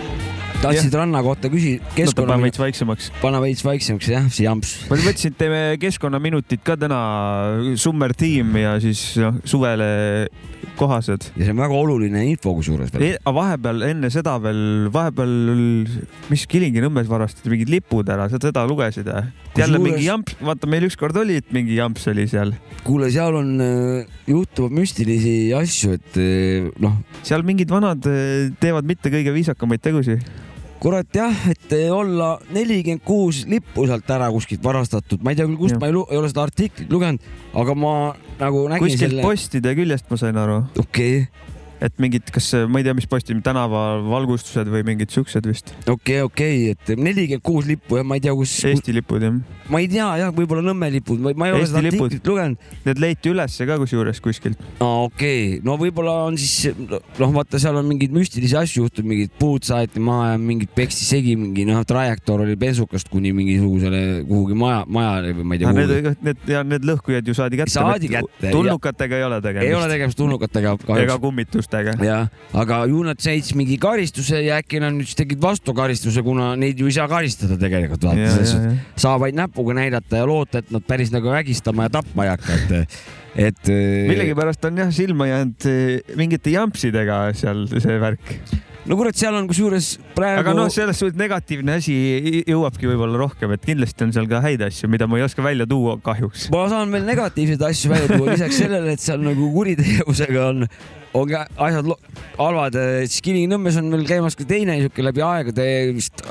[0.65, 2.35] tahtsid ranna kohta küsida, keskkonna.
[2.35, 3.11] pane veits vaiksemaks.
[3.23, 4.75] pane veits vaiksemaks, jah, see jamps.
[4.91, 7.01] ma mõtlesin, et teeme keskkonnaminutid ka täna,
[7.81, 9.89] Summer Team ja siis noh, suvele
[10.79, 11.29] kohased.
[11.37, 13.17] ja see on väga oluline info kusjuures veel.
[13.21, 14.63] aga vahepeal enne seda veel,
[14.95, 15.35] vahepeal,
[16.33, 19.25] mis Kilingi-Nõmmes varastati mingid lipud ära, sa seda lugesid või?
[19.55, 22.55] jälle Kusjuures- mingi jamps, vaata meil ükskord oli, et mingi jamps oli seal.
[22.85, 23.53] kuule, seal on,
[24.31, 26.99] juhtub müstilisi asju, et eh, noh.
[27.23, 30.25] seal mingid vanad eh, teevad mitte kõige viisakamaid tegusid.
[30.85, 35.57] Kurat jah, et olla nelikümmend kuus lippu sealt ära kuskilt varastatud, ma ei tea küll,
[35.63, 37.25] kust ma ei, ei ole seda artiklit lugenud,
[37.57, 37.95] aga ma
[38.43, 39.25] nagu nägin kuskilt selle.
[39.25, 40.61] postide küljest ma sain aru.
[40.83, 41.53] okei okay.,
[41.83, 45.73] et mingid, kas ma ei tea, mis postid, tänavavalgustused või mingid siuksed vist.
[45.91, 49.35] okei, okei, et nelikümmend kuus lippu ja ma ei tea, kus, Eesti lipud jah.
[49.73, 52.69] ma ei tea jah, võib-olla Nõmme lipud, ma ei ole Eesti seda artiklit lugenud.
[52.87, 54.61] Need leiti ülesse ka kusjuures kuskilt.
[54.79, 59.11] aa, okei okay., no võib-olla on siis noh, vaata, seal on mingeid müstilisi asju juhtunud,
[59.11, 64.25] mingid puud saeti maha ja mingid peksti segi, mingi noh, trajektoor oli bensukast kuni mingisugusele
[64.29, 65.75] kuhugi maja, majale või ma ei tea.
[65.75, 67.75] Need, need ja need lõhkujad ju saadi kätte.
[67.75, 69.69] Saadi kätte, tulnukatega ei ole tegemist.
[69.69, 71.64] ei ole tegemist tulnukatega ega kahjuks.
[71.65, 71.97] kummitustega.
[72.05, 76.23] jah, aga ju nad said siis mingi karistuse ja äkki nad nüüd siis tegid vastukaristuse,
[76.25, 80.71] kuna neid ju ei saa karistada tegelikult vaata, saab vaid näpuga näidata ja loota, et
[80.75, 83.01] nad päris nagu vägistama ja tapma ei hakka, et,
[83.49, 83.73] et.
[84.11, 88.37] millegipärast on jah silma jäänud eh, mingite jampsidega seal see värk.
[88.89, 90.43] No kurat, seal on kusjuures praegu.
[90.43, 91.95] aga noh, selles suhtes negatiivne asi
[92.51, 95.67] jõuabki võib-olla rohkem, et kindlasti on seal ka häid asju, mida ma ei oska välja
[95.71, 96.49] tuua kahjuks.
[96.55, 100.67] ma saan veel negatiivseid asju välja tuua, lisaks sellele, et seal nagu kuritegevusega on,
[101.17, 101.93] on ka asjad
[102.39, 106.27] halvad, siis Kilingi-Nõmmes on veel käimas ka teine niisugune läbi aegade vist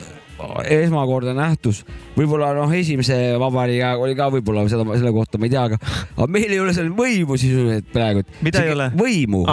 [0.64, 1.84] esmakordne nähtus.
[2.18, 5.80] võib-olla noh, esimese vabariigi ajal oli ka võib-olla seda, selle kohta ma ei tea, aga,
[6.16, 8.26] aga meil ei ole seal võimu sisuliselt praegu.
[8.46, 8.90] Mida ei ole?
[8.98, 9.46] võimu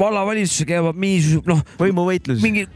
[0.00, 1.66] vallavalitsus käib mingisugune noh.
[1.80, 2.40] võimuvõitlus.
[2.44, 2.66] mingi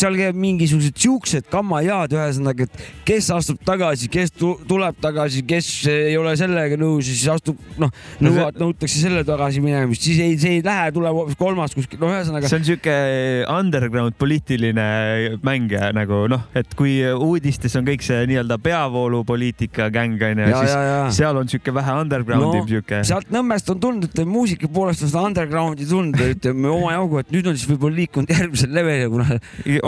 [0.00, 5.68] seal käib mingisugused siuksed kammajaad, ühesõnaga, et kes astub tagasi, kes tu tuleb tagasi, kes
[5.90, 7.92] ei ole sellega nõus ja siis astub, noh,
[8.24, 12.10] nõuad, nõutakse selle tagasi minemist, siis ei, see ei lähe, tuleb hoopis kolmas kuskil, no
[12.12, 12.50] ühesõnaga.
[12.50, 12.96] see on sihuke
[13.46, 14.86] underground poliitiline
[15.46, 20.80] mäng nagu noh, et kui uudistes on kõik see nii-öelda peavoolupoliitika gäng onju, siis ja,
[20.86, 21.02] ja.
[21.14, 23.02] seal on sihuke vähe underground'i no, sihuke.
[23.06, 27.46] sealt Nõmmest on tulnud, ütleme muusika poolest on seda undergroundi tulnud, ütleme omajagu, et nüüd
[27.50, 29.38] on siis võib-olla liikunud järgmisele levelile, kuna,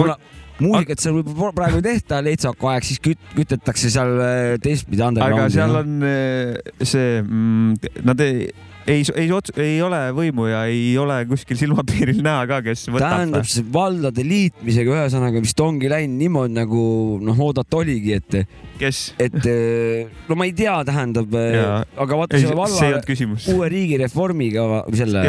[0.02, 0.18] kuna
[0.62, 5.46] muusikat seal võib-olla praegu ei tehta, Leitsaku aeg siis küt, kütetakse seal äh, teistpidi undergroundi.
[5.46, 8.50] aga seal on eh, see mm,, nad ei,
[8.90, 9.28] ei, ei,
[9.62, 13.06] ei ole võimu ja ei ole kuskil silmapiiril näha ka, kes võtab.
[13.06, 16.84] tähendab, see valdade liitmisega ühesõnaga vist ongi läinud niimoodi nagu
[17.22, 22.46] noh, oodata oligi, et, kes, et eh, no ma ei tea, tähendab, aga vaata Ei,
[22.46, 25.24] selle valla uue riigireformiga selle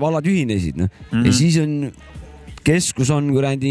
[0.00, 1.10] vallad ühinesid noh mm.
[1.10, 1.26] -hmm.
[1.26, 1.76] ja siis on
[2.70, 3.70] keskus on kuradi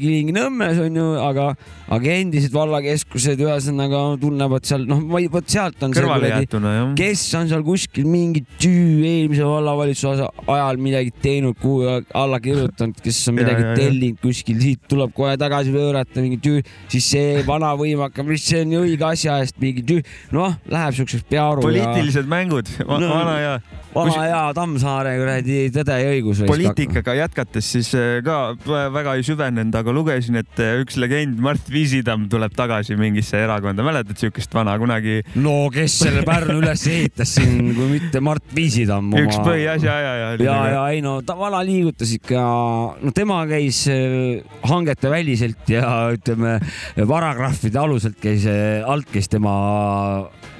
[0.00, 1.50] Kilingi-Nõmmes onju, aga,
[1.92, 6.92] aga endised vallakeskused ühesõnaga tunnevad seal noh, vot sealt on kõrvale jäetuna jah.
[6.98, 13.20] kes on seal kuskil mingi tüü eelmise vallavalitsuse ajal midagi teinud, kuhu alla kirjutanud, kes
[13.28, 13.76] on Ja, midagi ja, ja.
[13.78, 18.46] tellinud kuskil, siit tuleb kohe tagasi pöörata mingi tüü, siis see vana võim hakkab, mis
[18.48, 20.00] see on ju õige asja eest mingi tüü,
[20.34, 23.52] noh, läheb siukseks pearu ja poliitilised mängud, No, vana ja
[23.92, 26.40] vana hea Tammsaare kuradi Tõde ja õigus.
[26.48, 31.70] poliitikaga jätkates siis eh, ka väga ei süvenenud, aga lugesin, et eh, üks legend Mart
[31.72, 35.20] Viisitamm tuleb tagasi mingisse erakonda, mäletad siukest vana kunagi?
[35.38, 39.24] no kes selle Pärnu üles ehitas siin, kui mitte Mart Viisitamm oma.
[39.24, 40.48] üks põhiasja ajaja oli.
[40.48, 42.42] ja, ja ei no ta vana liigutas ikka,
[43.02, 46.58] no tema käis äh, hangete väliselt ja ütleme
[46.98, 49.54] paragrahvide aluselt käis, alt käis tema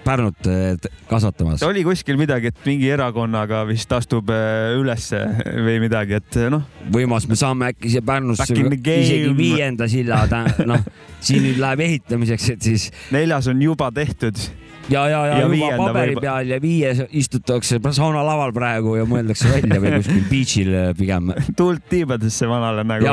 [0.08, 1.62] Pärnut äh, kasvatamas.
[1.66, 5.20] oli kuskil midagi, et mingi erakonnaga vist astub eh, ülesse
[5.66, 10.22] või midagi, et eh, noh, võimas, me saame äkki siia Pärnusse isegi viienda silla,
[10.68, 10.86] noh,
[11.20, 14.40] siin nüüd läheb ehitamiseks, et siis neljas on juba tehtud.
[14.88, 19.50] ja, ja, ja, Ja juba paberi võib- peal ja viies istutakse saunalaval praegu ja mõeldakse
[19.52, 21.32] välja või kuskil beach'il pigem.
[21.56, 23.06] tuult tiibadesse vanale nagu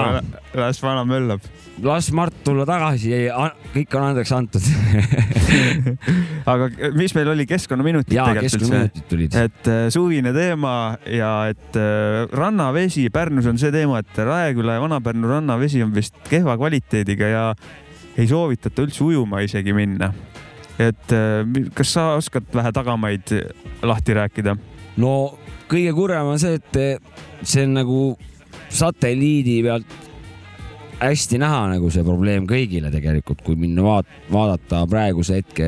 [0.55, 1.43] las vana möllab.
[1.83, 3.11] las Mart tulla tagasi,
[3.73, 4.63] kõik on andeks antud.
[6.51, 9.35] aga mis meil oli keskkonnaminutid tegelikult tulid.
[9.35, 14.83] et äh, suvine teema ja et äh, rannavesi Pärnus on see teema, et Raeküla ja
[14.85, 17.45] Vana-Pärnu rannavesi on vist kehva kvaliteediga ja
[18.15, 20.13] ei soovitata üldse ujuma isegi minna.
[20.79, 23.35] Et äh, kas sa oskad vähe tagamaid
[23.83, 24.55] lahti rääkida?
[24.97, 25.11] no
[25.71, 28.01] kõige kurvem on see, et eh, see on nagu
[28.73, 30.01] satelliidi pealt
[30.99, 35.67] hästi näha nagu see probleem kõigile tegelikult, kui minna vaat-, vaadata praeguse hetke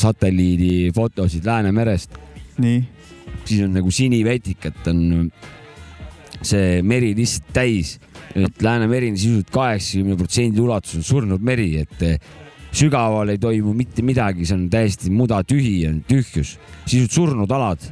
[0.00, 2.16] satelliidi fotosid Läänemerest,
[2.60, 2.82] nii,
[3.44, 5.30] siis on nagu sinivetik, et on
[6.40, 7.96] see meri lihtsalt täis,
[8.36, 12.04] et Läänemeri on sisuliselt kaheksakümne protsendi ulatuses surnud meri, et
[12.72, 16.56] sügaval ei toimu mitte midagi, see on täiesti mudatühi, on tühjus,
[16.86, 17.90] sisuliselt surnud alad.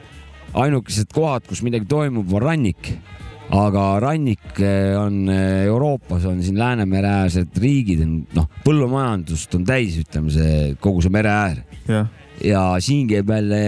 [0.58, 2.92] ainukesed kohad, kus midagi toimub, on rannik.
[3.48, 9.96] aga rannik eh, on eh, Euroopas on siin Läänemere-äärsed riigid on noh, põllumajandust on täis,
[10.02, 12.10] ütleme see kogu see mereäär jah,
[12.44, 13.60] ja siin käib jälle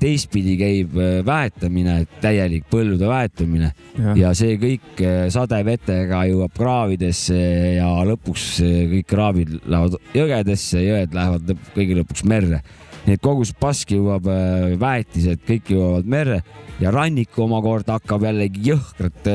[0.00, 4.16] teistpidi käib äh, väetamine, täielik põldude väetamine Jah.
[4.18, 7.38] ja see kõik äh, sadevetega jõuab kraavidesse
[7.78, 12.62] ja lõpuks äh, kõik kraavid lähevad jõgedesse, jõed lähevad lõpp, kõige lõpuks merre.
[13.04, 16.42] need kogused paski jõuab äh, väetised, kõik jõuavad merre
[16.80, 19.28] ja rannik omakorda hakkab jällegi jõhkralt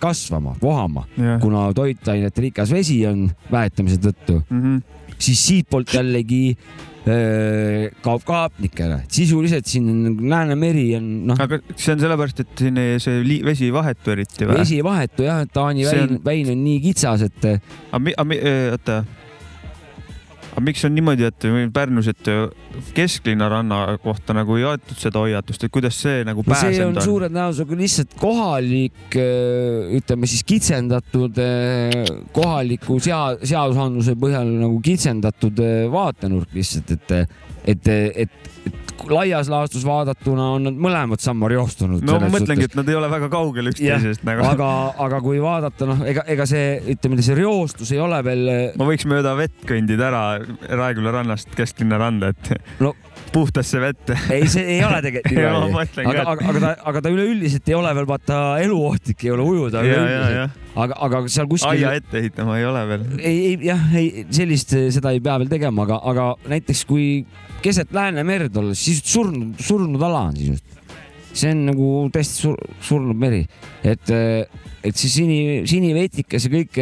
[0.00, 1.04] kasvama, vohama,
[1.42, 4.62] kuna toitainete rikas vesi on väetamise tõttu mm.
[4.62, 4.96] -hmm.
[5.18, 6.56] Siis siitpoolt jällegi
[7.06, 12.40] öö, kaob ka hapnik ära, sisuliselt siin on Läänemeri on noh, aga see on sellepärast,
[12.42, 14.58] et siin see li- vesi ei vahetu eriti või?
[14.62, 18.42] vesi ei vahetu jah, et Taani väin on-, väin on nii kitsas, et aga mi-,
[18.72, 19.04] oota.
[20.56, 21.46] Aga miks on niimoodi, et
[21.76, 22.28] Pärnus, et
[22.96, 26.96] kesklinna ranna kohta nagu ei aetud seda hoiatust, et kuidas see nagu no see on
[26.96, 29.18] on, suure tõenäosusega lihtsalt kohalik,
[30.00, 31.42] ütleme siis kitsendatud,
[32.36, 37.36] kohaliku sea-, seadusandluse põhjal nagu kitsendatud äh, vaatenurk lihtsalt, et,
[37.66, 38.26] et, et,
[38.66, 42.04] et laias laastus vaadatuna on nad mõlemad sama reostunud.
[42.06, 44.44] no ma mõtlengi, et nad ei ole väga kaugel üksteisest nagu.
[44.46, 44.70] aga,
[45.06, 48.52] aga kui vaadata, noh, ega, ega see, ütleme, see reostus ei ole veel.
[48.78, 50.24] ma võiks mööda vett kõndida ära
[50.80, 52.94] Raeküla rannast kesklinna randa, et no
[53.32, 54.18] puhtasse vette.
[54.32, 55.72] ei, see ei ole tegelikult niimoodi.
[55.74, 59.50] mõtlen aga, aga, aga ta, aga ta üleüldiselt ei ole veel vaata eluohtlik ei ole
[59.54, 61.72] ujuda üleüldiselt aga, aga seal kuskil.
[61.72, 63.04] aia ette ehitama ei ole veel.
[63.18, 67.08] ei, ei jah, ei sellist, seda ei pea veel tegema, aga, aga näiteks kui
[67.64, 70.72] keset Läänemerd olla, siis surnud, surnud ala on sisuliselt.
[71.36, 73.42] see on nagu täiesti sur, surnud meri,
[73.84, 76.78] et, et see sini, sinivetikas ja kõik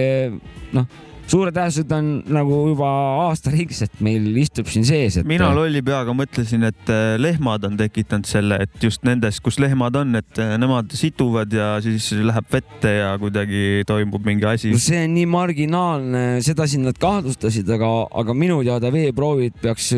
[0.76, 0.86] noh,
[1.30, 2.88] suure tõenäosusega on nagu juba
[3.28, 5.28] aastaringselt meil istub siin sees, et.
[5.28, 9.96] mina lolli peaga mõtlesin, et äh, lehmad on tekitanud selle, et just nendes, kus lehmad
[10.00, 14.80] on, et äh, nemad situvad ja siis läheb vette ja kuidagi toimub mingi asi no.
[14.82, 17.90] see on nii marginaalne, seda siin nad kahtlustasid, aga,
[18.22, 19.90] aga minu teada veeproovid peaks,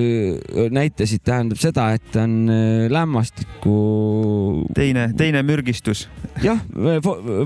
[0.72, 3.76] näitasid, tähendab seda, et on äh, lämmastiku.
[4.76, 6.06] teine, teine mürgistus.
[6.44, 6.60] jah,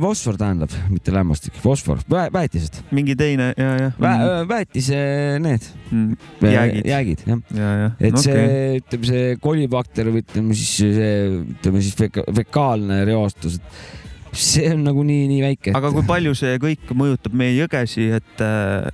[0.00, 2.82] fosfor tähendab, mitte lämmastik, fosfor, väetised.
[2.94, 4.12] mingi teine ja, ja Vä,.
[4.50, 4.98] väetise
[5.42, 6.16] need mm.
[6.46, 7.88] jäägid, jäägid, jah ja, ja.
[7.98, 11.16] et no, see okay., ütleme see kolibakter või ütleme siis see,
[11.56, 15.74] ütleme siis feka, fekaalne reostus, et see on nagu nii, nii väike.
[15.76, 18.88] aga kui palju see kõik mõjutab meie jõgesi, et äh,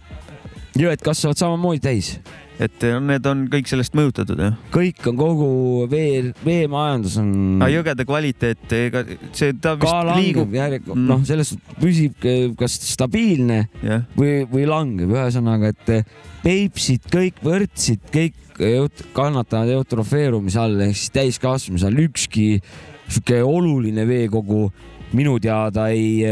[0.76, 2.16] jõed kasvavad samamoodi täis.
[2.62, 4.56] Et need on kõik sellest mõjutatud jah?
[4.72, 5.50] kõik on kogu
[5.92, 7.30] vee, veemajandus on.
[7.68, 9.04] jõgede kvaliteet, ega
[9.36, 14.06] see, ta ka vist liigub langeb järjekord mm., noh, selles püsib eh, kas stabiilne yeah.
[14.16, 16.10] või, või langeb, ühesõnaga, et eh,
[16.46, 22.60] Peipsid kõik võrdsid, kõik eut- kannatavad eutrofeerumise all ehk siis täiskasvamise all, ükski
[23.08, 24.68] sihuke oluline veekogu
[25.14, 26.24] minu teada ei,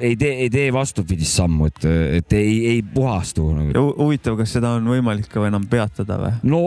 [0.00, 1.84] ei tee, ei tee vastupidist sammu, et,
[2.20, 3.86] et ei, ei puhastu nagu..
[3.98, 6.32] huvitav, kas seda on võimalik ka enam peatada või?
[6.48, 6.62] no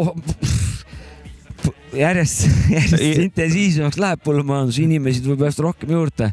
[1.95, 2.45] järjest,
[2.75, 6.29] järjest intensiivsemaks läheb põllumajandus, inimesi tuleb järjest rohkem juurde,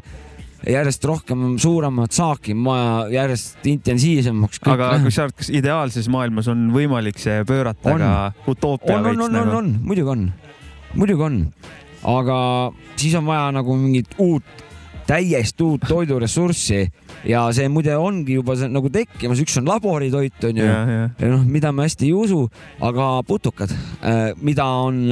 [0.69, 4.61] järjest rohkem suuremat saaki on vaja, järjest intensiivsemaks.
[4.69, 8.03] aga kui sa arvad, kas ideaalses maailmas on võimalik see pöörata On.
[8.03, 9.57] ka utoopia on, on, veits on, on, nagu?
[9.61, 10.27] on, muidugi on,
[10.93, 11.41] muidugi on,
[12.13, 12.37] aga
[12.95, 14.63] siis on vaja nagu mingit uut,
[15.07, 16.81] täiesti uut toiduressurssi
[17.29, 20.81] ja see muide ongi juba see, nagu tekkimas, üks on laboritoit onju, Ja,
[21.19, 21.29] ja.
[21.29, 22.41] noh, mida me hästi ei usu,
[22.83, 23.71] aga putukad,
[24.41, 25.03] mida on,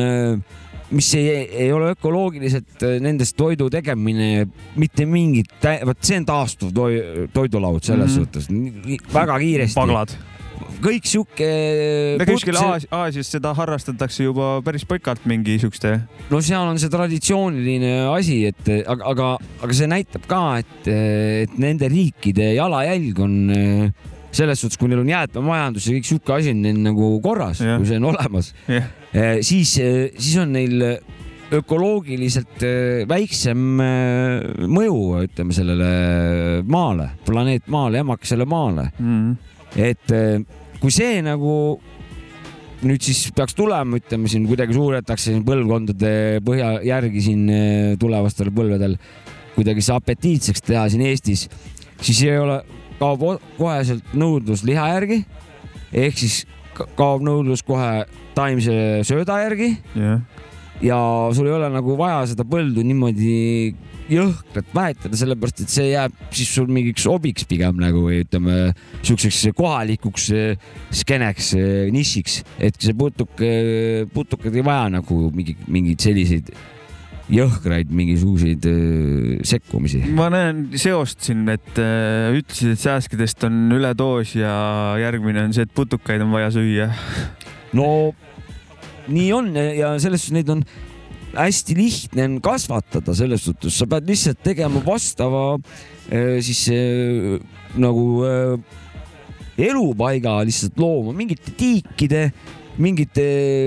[0.92, 1.28] mis ei,
[1.66, 4.48] ei ole ökoloogiliselt äh, nendest toidu tegemine
[4.80, 5.54] mitte mingit,
[5.88, 7.00] vot see on taastuv toi,
[7.34, 8.98] toidulaud selles mm -hmm.
[8.98, 9.76] suhtes, väga kiiresti.
[9.76, 10.16] paglad.
[10.84, 11.50] Kõik sihuke.
[12.30, 15.94] kuskil Aas- Aasias seda harrastatakse juba päris pikalt mingi siukeste.
[16.30, 19.30] no seal on see traditsiooniline asi, et aga, aga,
[19.62, 20.92] aga see näitab ka, et,
[21.46, 26.38] et nende riikide jalajälg on eh, selles suhtes, kui neil on jäätmemajandus ja kõik sihuke
[26.38, 28.54] asi on neil nagu korras, kui see on olemas,
[29.44, 31.02] siis, siis on neil
[31.52, 34.98] ökoloogiliselt eh, väiksem eh, mõju,
[35.28, 35.90] ütleme sellele
[36.68, 39.34] maale, planeet Maale, emakesele Maale mm..
[39.76, 40.42] Et eh,
[40.82, 41.80] kui see nagu
[42.82, 44.74] nüüd siis peaks tulema, ütleme siin kuidagi
[45.22, 48.98] siin põlvkondade põhja järgi siin eh, tulevastel põlvedel
[49.56, 51.46] kuidagi see apetiitseks teha siin Eestis,
[52.02, 52.62] siis ei ole,
[53.02, 53.24] kaob
[53.58, 55.22] koheselt nõudlus liha järgi
[55.92, 56.44] ehk siis
[56.78, 58.06] ka- kaob nõudlus kohe
[58.38, 58.74] taimse
[59.08, 59.74] sööda järgi.
[59.98, 60.22] Jah,
[60.82, 60.98] ja
[61.36, 63.36] sul ei ole nagu vaja seda põldu niimoodi
[64.12, 68.58] jõhkralt väetada, sellepärast et see jääb siis sul mingiks hobiks pigem nagu või ütleme
[69.06, 70.68] siukseks kohalikuks eh,
[71.02, 71.54] skeeneks,
[71.94, 73.44] nišiks, et see putuk,
[74.16, 76.52] putukad ei vaja nagu mingi, mingeid selliseid
[77.32, 80.02] jõhkraid mingisuguseid eh, sekkumisi.
[80.18, 84.52] ma näen seost siin, et ütlesid, et sääskedest on üledoos ja
[85.00, 86.90] järgmine on see, et putukaid on vaja süüa.
[87.78, 87.88] no
[89.08, 90.64] nii on ja selles suhtes neid on
[91.32, 95.56] hästi lihtne on kasvatada selles suhtes, sa pead lihtsalt tegema vastava
[96.12, 97.38] eh, siis eh,
[97.80, 98.56] nagu eh,
[99.70, 101.16] elupaiga lihtsalt looma.
[101.16, 102.30] Mingite tiikide
[102.82, 103.26] mingite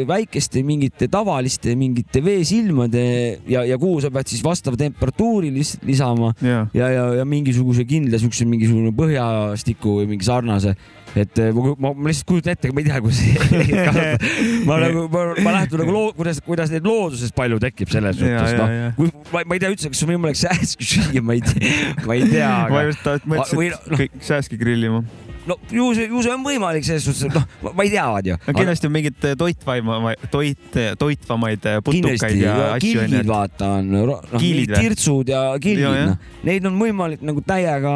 [0.08, 3.04] väikeste, mingite tavaliste, mingite veesilmade
[3.50, 6.32] ja, ja kuhu sa pead siis vastava temperatuuri lihtsalt lisama.
[6.42, 10.74] Ja, ja, ja, ja mingisuguse kindla siukse mingisugune põhjastiku või mingi sarnase.
[11.14, 15.04] Et eh, ma, ma, ma lihtsalt kujutan ette, aga ma ei tea, kuidas ma nagu,
[15.12, 19.44] ma, ma lähtun nagu loo,, kuidas, kuidas neid looduses palju tekib selles suhtes, noh ma,
[19.44, 22.54] ma ei tea üldse, kas on võimalik sääski süüa, ma ei tea, ma ei tea.
[22.72, 25.04] ma just mõtlesin, et noh, kõik sääski grillima.
[25.44, 28.32] no ju see, ju see on võimalik selles suhtes, et noh, ma ei tea, vaat
[28.32, 28.40] ju.
[28.48, 33.94] no kindlasti on mingid toitvaima, toit, toitvamaid putukaid ja ja asju kilgid, vaata on,
[34.34, 34.82] Kiilid või?
[34.82, 35.96] tirtsud ja jah.
[36.10, 37.94] noh, neid on võimalik nagu täiega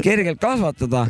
[0.00, 1.06] kergelt kasvatada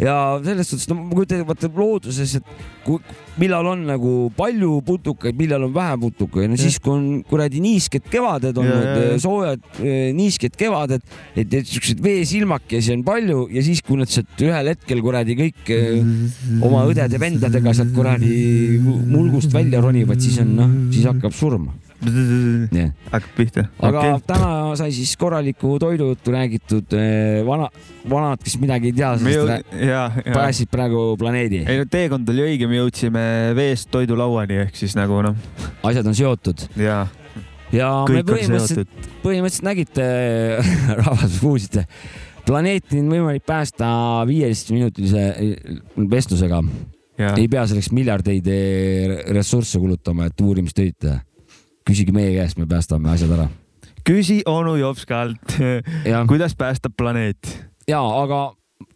[0.00, 3.00] ja selles suhtes, no ma kujutan ette, vaata looduses, et kui,
[3.40, 8.10] millal on nagu palju putukaid, millal on vähe putukaid, no siis, kui on kuradi niisked
[8.12, 13.46] kevaded olnud Ja, ja, ja., soojad eh, niisked kevaded, et, et siukseid veesilmakesi on palju
[13.54, 15.98] ja siis, kui nad sealt ühel hetkel kuradi kõik eh,
[16.66, 18.36] oma õdede-vendadega sealt kuradi
[18.84, 21.74] mulgust välja ronivad, siis on noh, siis hakkab surma.
[22.02, 23.66] Hakkab pihta.
[23.80, 24.24] aga okay.
[24.28, 26.96] täna sai siis korralikku toidujuttu räägitud,
[27.46, 27.68] vana,
[28.10, 29.36] vanad, kes midagi ei tea, me
[29.80, 30.06] ja.
[30.26, 31.64] päästsid praegu planeedi.
[31.66, 33.26] ei no teekond oli õige, me jõudsime
[33.56, 35.38] veest toidulauani ehk siis nagu noh,
[35.86, 37.04] asjad on seotud ja
[37.74, 40.06] ja me kõik on põhimõtteliselt, põhimõtteliselt nägite,
[41.02, 41.86] rahvas kuulsite,
[42.46, 43.88] planeeti on võimalik päästa
[44.28, 45.24] viieteistminutilise
[46.10, 46.62] vestlusega.
[47.16, 47.30] Ja.
[47.40, 51.22] ei pea selleks miljardeid eh, ressursse kulutama, et uurimistöid teha.
[51.86, 53.48] Küsige meie käest, me päästame asjad ära.
[54.06, 55.58] küsi onu Jopskalt,
[56.30, 57.52] kuidas päästab planeet?
[57.88, 58.50] ja, aga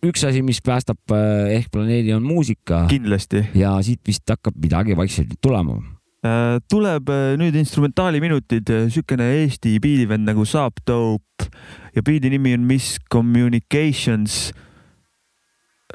[0.07, 2.85] üks asi, mis päästab eh, ehk planeedi, on muusika.
[2.91, 3.45] kindlasti.
[3.55, 5.79] ja siit vist hakkab midagi vaikselt tulema.
[6.69, 11.47] tuleb äh, nüüd instrumentaaliminutid, siukene Eesti biidivend nagu Saab Dope
[11.95, 14.51] ja biidi nimi on Miscommunications.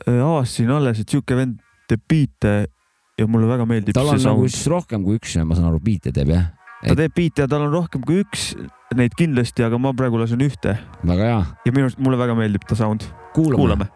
[0.07, 2.55] avastasin alles, et siuke vend teeb biite
[3.19, 6.11] ja mulle väga meeldib tal on nagu siis rohkem kui üks, ma saan aru, biite
[6.15, 6.49] teeb jah?
[6.85, 8.53] Ta teeb biite ja tal on rohkem kui üks
[8.95, 11.43] neid kindlasti, aga ma praegu lasen ühte väga hea.
[11.65, 13.07] ja minu arust mulle väga meeldib ta sound.
[13.33, 13.87] kuulame, kuulame..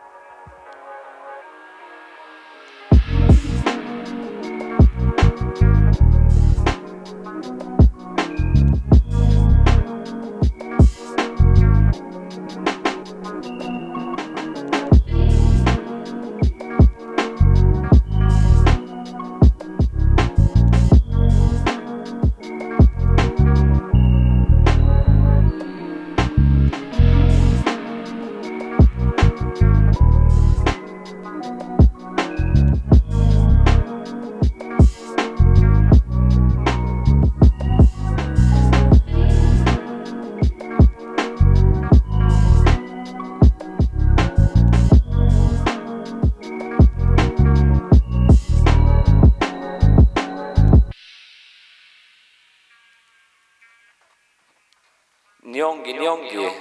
[56.10, 56.59] Nii ongi,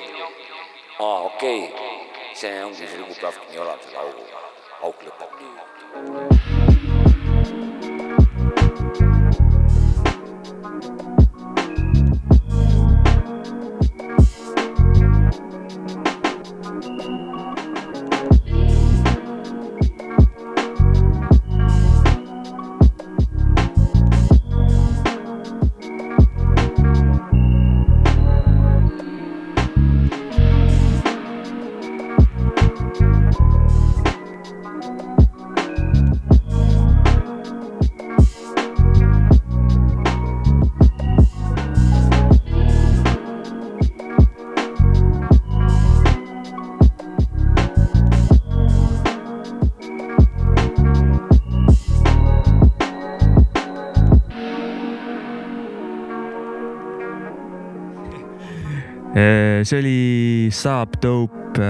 [59.68, 61.60] see oli Saab Dope.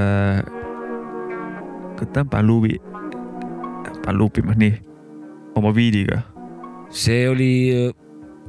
[1.99, 2.76] oota, panen luubi,
[4.05, 4.76] panen luupima nii,
[5.59, 6.20] oma biidiga.
[6.90, 7.51] see oli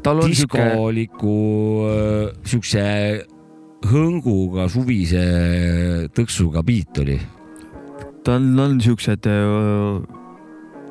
[0.06, 1.34] on diskoliku
[1.90, 2.84] äh, siukse
[3.90, 5.26] hõnguga suvise
[6.14, 7.18] tõksuga beat oli.
[8.24, 9.26] tal on siuksed,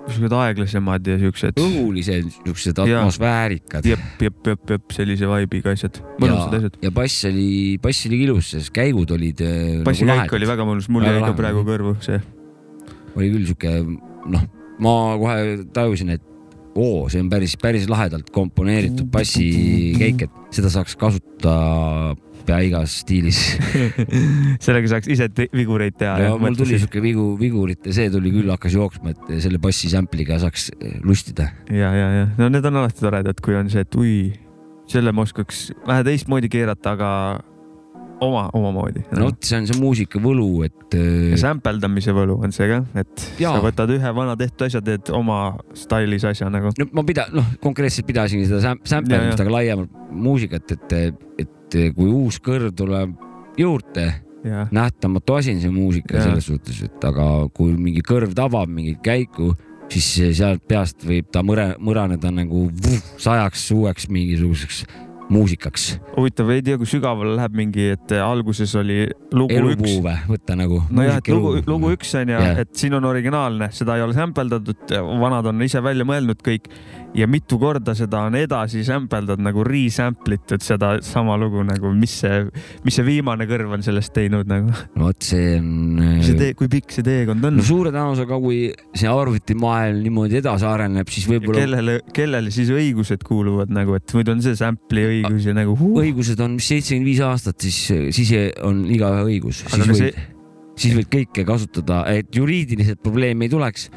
[0.09, 1.61] siuksed aeglasemad ja siuksed.
[1.62, 3.86] õhulised siuksed atmosfäärikad.
[3.88, 6.78] jep, jep, jep, jep sellise vibe'iga asjad, mõnusad asjad.
[6.84, 7.50] ja bass oli,
[7.82, 9.42] bass oli ilus, sest käigud olid.
[9.86, 12.20] bassikäik oli väga mõnus, mul jäi ka praegu kõrvu see.
[13.14, 13.74] oli küll sihuke,
[14.36, 14.48] noh,
[14.84, 16.28] ma kohe tajusin, et
[16.79, 22.16] oo, see on päris, päris lahedalt komponeeritud bassikeik, et seda saaks kasutada
[22.49, 23.41] pea igas stiilis.
[24.64, 26.16] sellega saaks ise vigureid teha.
[26.24, 30.41] ja mul tuli siuke vigu, vigurite, see tuli küll, hakkas jooksma, et selle bassi sample'iga
[30.43, 30.70] saaks
[31.05, 31.51] lustida.
[31.68, 34.16] ja, ja, ja no need on alati toredad, kui on see, et ui,
[34.89, 37.12] selle ma oskaks vähe teistmoodi keerata, aga
[38.25, 39.05] oma, omamoodi.
[39.14, 40.97] no vot, see on see muusika võlu, et.
[41.33, 43.55] ja sämpeldamise võlu on see ka, et Jaa.
[43.57, 46.73] sa võtad ühe vana tehtud asja, teed oma stailis asja nagu.
[46.79, 49.49] no ma pida-, noh, konkreetselt pidasingi seda säm- sämpeldamist, Ja, ja.
[49.49, 50.97] aga laiemalt muusikat, et,
[51.45, 53.14] et kui uus kõrv tuleb
[53.59, 54.09] juurde,
[54.47, 54.69] Ja.
[54.71, 56.23] nähtamatu asi on see muusika Ja.
[56.29, 59.51] selles suhtes, et aga kui mingi kõrv tabab mingit käiku,
[59.91, 60.07] siis
[60.39, 64.85] sealt peast võib ta mõre, mõraneda nagu vuh, sajaks uueks mingisuguseks
[65.29, 65.87] muusikaks.
[66.16, 69.07] huvitav, ei tea, kui sügavale läheb mingi, et alguses oli
[69.37, 70.81] lugu elupuu või, võtta nagu.
[70.91, 72.62] nojah, et lugu, lugu üks on ju Jah.
[72.64, 76.70] et siin on originaalne, seda ei ole sämpeldatud, vanad on ise välja mõelnud kõik
[77.16, 82.18] ja mitu korda seda on edasi sämpeldad nagu resample itud seda sama lugu nagu, mis
[82.22, 82.42] see,
[82.84, 84.72] mis see viimane kõrv on sellest teinud nagu.
[84.98, 86.22] vot, see on.
[86.24, 87.66] see tee, kui pikk see teekond on no?
[87.66, 88.61] suure tõenäosusega, kui
[88.92, 91.64] see arvutimaailm niimoodi edasi areneb, siis võib-olla.
[91.64, 96.00] kellele, kellele siis õigused kuuluvad nagu, et muidu on see sample'i õigus ja nagu huh..
[96.04, 98.34] õigused on vist seitsekümmend viis aastat, siis, siis
[98.66, 100.34] on igaühe õigus, siis võid see- see...,
[100.78, 103.88] siis võid kõike kasutada, et juriidiliselt probleemi ei tuleks.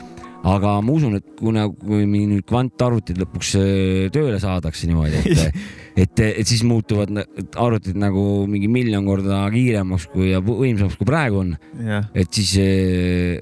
[0.47, 5.61] Aga ma usun, et kuna, kui nüüd kvantarvutid lõpuks äh, tööle saadakse niimoodi, et,
[5.95, 7.11] et, et siis muutuvad
[7.59, 11.53] arvutid nagu mingi miljon korda kiiremaks kui ja võimsamaks, kui praegu on.
[11.81, 12.53] jah, et siis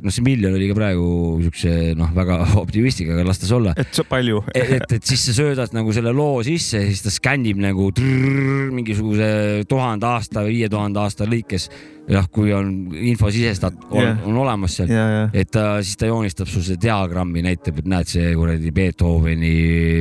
[0.03, 1.09] noh, see miljon oli ka praegu
[1.43, 3.75] siukse noh, väga optimistlik, aga las ta olla.
[3.77, 4.41] et see palju.
[4.53, 7.91] et, et, et siis sa söödad nagu selle loo sisse ja siis ta skännib nagu
[7.95, 9.29] trrrr, mingisuguse
[9.69, 11.69] tuhande aasta või viie tuhande aasta lõikes.
[12.09, 12.71] jah, kui on
[13.05, 14.23] info sisestat-, on, Jah.
[14.25, 17.89] on olemas seal ja, ja, et ta siis ta joonistab sul see diagrammi, näitab, et
[17.91, 19.51] näed, see kuradi Beethoveni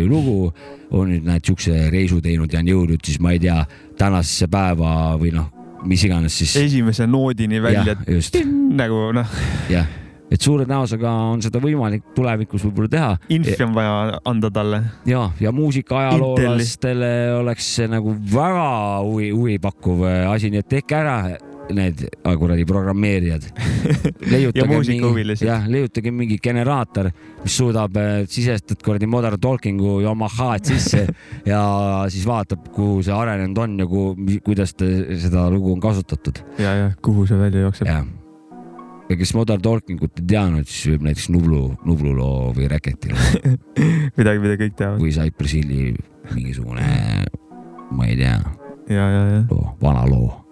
[0.09, 0.49] lugu
[0.91, 3.61] on nüüd näed siukse reisu teinud ja on jõudnud siis ma ei tea
[3.99, 5.49] tänasesse päeva või noh,
[5.89, 6.57] mis iganes siis.
[6.57, 7.97] Esimese noodini välja.
[8.79, 9.35] nagu noh,
[9.73, 9.89] jah,
[10.31, 13.11] et suure tõenäosusega on seda võimalik tulevikus võib-olla teha.
[13.35, 14.83] infi on vaja anda talle.
[15.09, 17.05] ja, ja muusikaajaloolastel
[17.41, 18.69] oleks see nagu väga
[19.05, 21.19] huvi, huvipakkuv asi, nii et tehke ära
[21.75, 23.49] need ah, kuradi programmeerijad.
[25.49, 27.11] Jah, leiutage mingi generaator,
[27.43, 27.97] mis suudab,
[28.31, 31.05] sisestad kuradi Modern Talkingu Yamaha't sisse
[31.53, 31.63] ja
[32.13, 34.15] siis vaatab, kuhu see arenenud on ja kuhu,
[34.45, 34.89] kuidas te,
[35.21, 36.43] seda lugu on kasutatud.
[36.59, 37.89] ja, ja kuhu see välja jookseb.
[39.09, 43.57] ja kes Modern Talkingut ei teadnud, siis võib näiteks Nublu, Nublu loo või Reketi loo
[44.19, 45.03] midagi, mida kõik teavad.
[45.03, 45.95] või Cypress Hilli
[46.35, 46.85] mingisugune,
[47.97, 48.37] ma ei tea,
[48.93, 49.41] ja, ja, ja,
[49.81, 50.48] vana loo.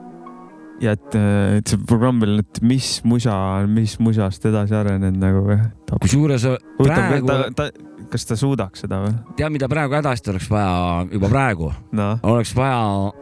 [0.82, 1.16] Ja et,
[1.58, 3.34] et see programm veel, et mis musa,
[3.70, 5.58] mis musast edasi arenenud nagu.
[6.02, 6.46] kusjuures
[6.80, 7.68] praegu, ta, ta,
[8.12, 9.14] kas ta suudaks seda või?
[9.38, 12.10] tead, mida praegu hädasti oleks vaja juba praegu no.?
[12.28, 13.12] oleks vaja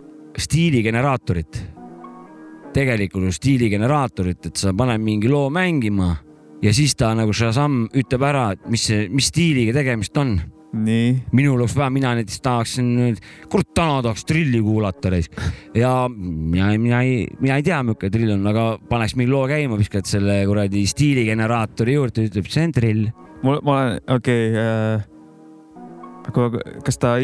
[0.45, 1.63] stiiligeneraatorit.
[2.75, 6.15] tegelikult stiiligeneraatorit, et sa paned mingi loo mängima
[6.65, 10.39] ja siis ta nagu Shazam ütleb ära, et mis mis stiiliga tegemist on.
[10.75, 13.23] Minul oleks vaja, mina näiteks tahaksin nüüd,
[13.53, 15.39] kurat täna tahaks trilli kuulata raisk
[15.77, 19.79] ja mina, mina ei, mina ei tea, milline trill on, aga paneks mingi loo käima,
[19.81, 23.09] viskad selle kuradi stiiligeneraatori juurde, ütleb, see on trill.
[23.43, 25.11] mul, ma olen, okei okay, äh,.
[26.29, 27.15] Aga kas ta,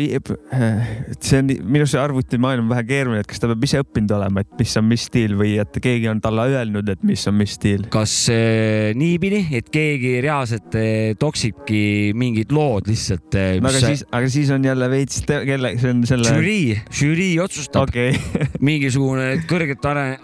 [1.27, 4.45] see on, minu see arvutimaailm on vähe keeruline, et kas ta peab ise õppinud olema,
[4.45, 7.55] et mis on mis stiil või et keegi on talle öelnud, et mis on mis
[7.59, 7.87] stiil?
[7.93, 11.83] kas äh, niipidi, et keegi reaalselt äh, toksibki
[12.19, 13.55] mingid lood lihtsalt äh,.
[13.63, 16.35] no aga siis, aga siis on jälle veits, kelle, see on selle.
[16.37, 18.17] žürii, žürii otsustab okay.
[18.71, 20.19] mingisugune kõrget are-,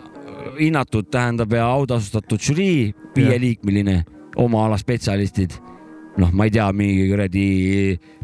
[0.60, 4.02] hinnatud tähendab ja autasustatud žürii, viieliikmeline,
[4.36, 5.56] oma ala spetsialistid.
[6.20, 7.46] noh, ma ei tea, mingi kuradi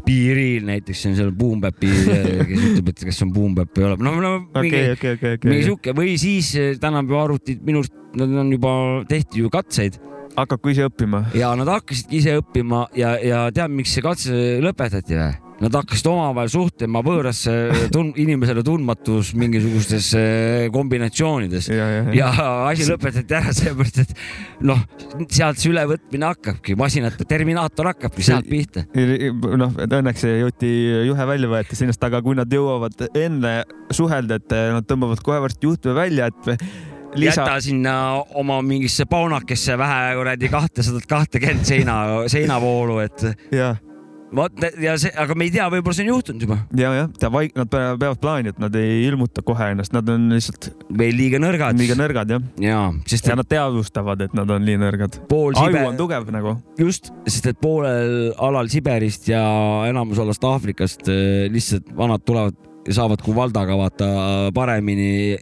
[0.03, 1.91] Piiril näiteks, on seal Boom Bapi,
[2.49, 4.95] kes ütleb, et kas see on Boom Bap või ei ole, no, no mingi okei,
[4.95, 5.51] okei, okei, okei.
[5.51, 8.73] mingi sihuke või siis eh, tänapäeva arvutid minu arust, nad on juba
[9.09, 10.01] tehtud ju katseid
[10.33, 11.25] hakkabki ise õppima.
[11.37, 15.42] ja nad hakkasidki ise õppima ja, ja tead, miks see katse lõpetati või?
[15.63, 17.53] Nad hakkasid omavahel suhtlema võõrasse
[17.93, 20.09] tun-, inimesele tundmatus mingisugustes
[20.73, 21.69] kombinatsioonides.
[21.71, 22.31] Ja, ja, ja.
[22.67, 24.81] Asi lõpetati ära sellepärast, et noh,
[25.31, 28.83] sealt see ülevõtmine hakkabki, masinate terminaator hakkabki sealt pihta.
[28.93, 30.73] noh, õnneks see juti
[31.07, 33.61] juhe välja võeti sinust, aga kui nad jõuavad enne
[33.93, 36.51] suhelda, et nad tõmbavad kohe varsti juhtme välja, et
[37.15, 37.39] lisa...
[37.39, 37.95] jäta sinna
[38.39, 41.97] oma mingisse paunakesse vähe kuradi kahtesadat kahtekümmet seina,
[42.31, 43.79] seinavoolu, et jah
[44.35, 46.57] vot ja see, aga me ei tea, võib-olla see on juhtunud juba.
[46.79, 50.09] ja, jah, ta vaik-, nad pe- peavad plaani, et nad ei ilmuta kohe ennast, nad
[50.11, 51.77] on lihtsalt veel liiga nõrgad.
[51.79, 52.43] liiga nõrgad jah.
[52.63, 55.21] ja, sest ja nad teadvustavad, et nad on nii nõrgad.
[55.29, 56.57] Pool aju on tugev nagu.
[56.79, 59.43] just, sest et poolel alal Siberist ja
[59.89, 62.57] enamus alast Aafrikast eh, lihtsalt vanad tulevad
[62.87, 64.07] ja saavad kui Valdaga vaata
[64.55, 65.37] paremini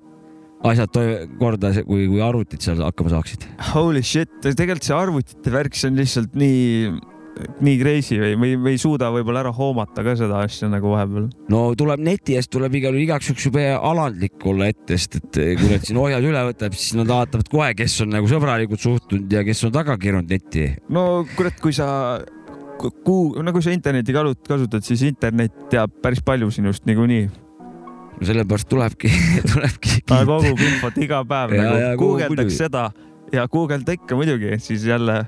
[0.68, 0.98] asjad
[1.40, 3.48] korda, kui, kui arvutid seal hakkama saaksid.
[3.72, 6.92] Holy shit, tegelikult see arvutite värk, see on lihtsalt nii,
[7.62, 11.30] nii crazy või, või, või ei suuda võib-olla ära hoomata ka seda asja nagu vahepeal.
[11.54, 15.40] no tuleb neti eest tuleb igal juhul igaks juhuks jube alandlik olla ette, sest et
[15.42, 18.84] eh, kui nad siin ohjad üle võtab, siis nad vaatavad kohe, kes on nagu sõbralikult
[18.84, 20.68] suhtunud ja kes on taga kirunud netti.
[20.94, 21.06] no
[21.38, 21.88] kurat, kui sa,
[23.06, 27.28] kuu, no kui sa internetti kalu- kasutad, siis internet teab päris palju sinust niikuinii.
[28.22, 29.12] no sellepärast tulebki,
[29.52, 30.02] tulebki.
[30.10, 32.90] ta kogub infot iga päev Ja- nagu, guugeldaks seda
[33.34, 35.22] ja guugelda ikka muidugi, siis jälle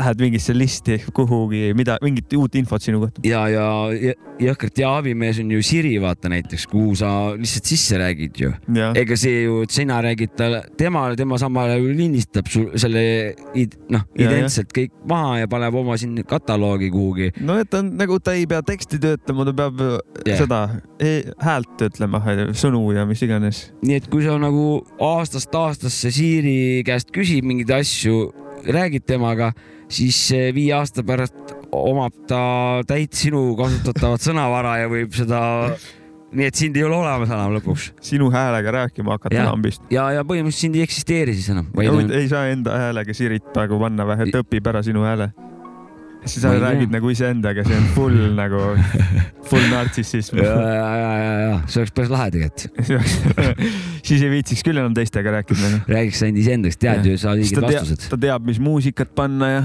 [0.00, 3.22] lähed mingisse listi kuhugi, mida, mingit uut infot sinu kohta.
[3.26, 7.98] ja, ja jõ- jõhkralt hea abimees on ju Siri, vaata näiteks, kuhu sa lihtsalt sisse
[8.00, 8.52] räägid ju.
[8.96, 13.02] Ega see ju, et sina räägid talle, temale, tema samal ajal lindistab sul selle
[13.90, 17.30] noh, Ja, identselt kõik maha ja paneb oma siin kataloogi kuhugi.
[17.44, 19.80] no et ta on nagu, ta ei pea teksti töötlema, ta peab
[20.26, 20.38] yeah.
[20.40, 20.60] seda
[21.00, 21.12] e
[21.44, 22.22] häält töötlema,
[22.56, 23.62] sõnu ja mis iganes.
[23.84, 28.30] nii et kui sa nagu aastast aastasse Siiri käest küsid mingeid asju,
[28.66, 29.52] räägid temaga,
[29.90, 30.18] siis
[30.54, 32.42] viie aasta pärast omab ta
[32.88, 35.40] täit sinu kasutatavat sõnavara ja võib seda,
[36.30, 37.90] nii et sind ei ole olemas enam lõpuks.
[38.10, 41.92] sinu häälega rääkima hakata ja lambist., ja, ja põhimõtteliselt sind ei eksisteeri siis enam, vaid
[41.94, 45.32] on ei saa enda häälega Sirit praegu panna või, et õpib ära sinu hääle.
[46.24, 48.62] Siis sa räägid nagu iseendaga, see on full nagu,
[49.48, 52.80] full nartsissism ja, ja, ja, ja, ja see oleks päris lahe tegelikult.
[54.08, 55.94] siis ei viitsiks küll enam teistega rääkida nagu.
[55.96, 58.08] räägiks ainult iseendast, tead ju, sa õiged vastused.
[58.12, 59.62] ta teab, mis muusikat panna ja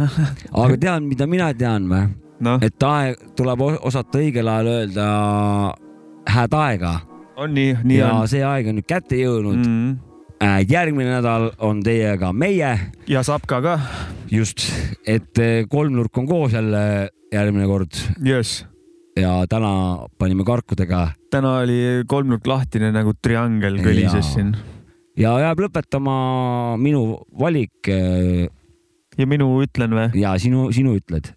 [0.52, 2.08] aga tead, mida mina tean või
[2.46, 2.58] no.?
[2.64, 5.10] et aeg, tuleb osata õigel ajal öelda
[6.36, 6.98] hääd aega.
[7.38, 8.30] on nii, nii ja on.
[8.32, 9.96] see aeg on nüüd kätte jõudnud mm..
[10.42, 12.80] Järgmine nädal on teiega meie.
[13.08, 13.80] ja Sapka ka.
[14.32, 14.68] just,
[15.08, 17.92] et eh, kolmnurk on koos jälle järgmine kord.
[18.24, 18.66] jess.
[19.16, 24.54] ja täna panime karkudega täna oli kolmnurk lahtine nagu triangel kõlises siin.
[25.18, 27.88] ja jääb lõpetama minu valik.
[29.18, 30.12] ja minu ütlen või?
[30.20, 31.34] ja sinu, sinu ütled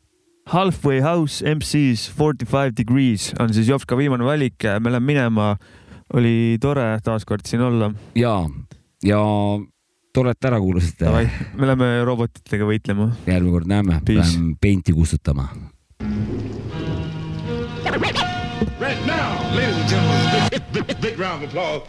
[0.48, 5.56] Halfway House MC-s Forty Five Degrees on siis Jopska viimane valik, me läheme minema.
[6.14, 7.92] oli tore taaskord siin olla.
[8.16, 8.48] ja,
[9.02, 9.18] ja
[10.14, 11.10] tore, et ära kuulasite.
[11.54, 13.10] me läheme robotitega võitlema.
[13.26, 15.48] järgmine kord näeme, lähme peinti kustutama.
[18.80, 21.82] Right now, ladies and gentlemen, big, big, big round of applause.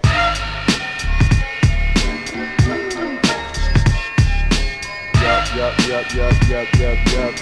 [5.21, 7.33] Yup, yup, yup, yup, yup, yup, yup.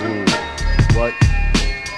[0.00, 1.14] Ooh, what?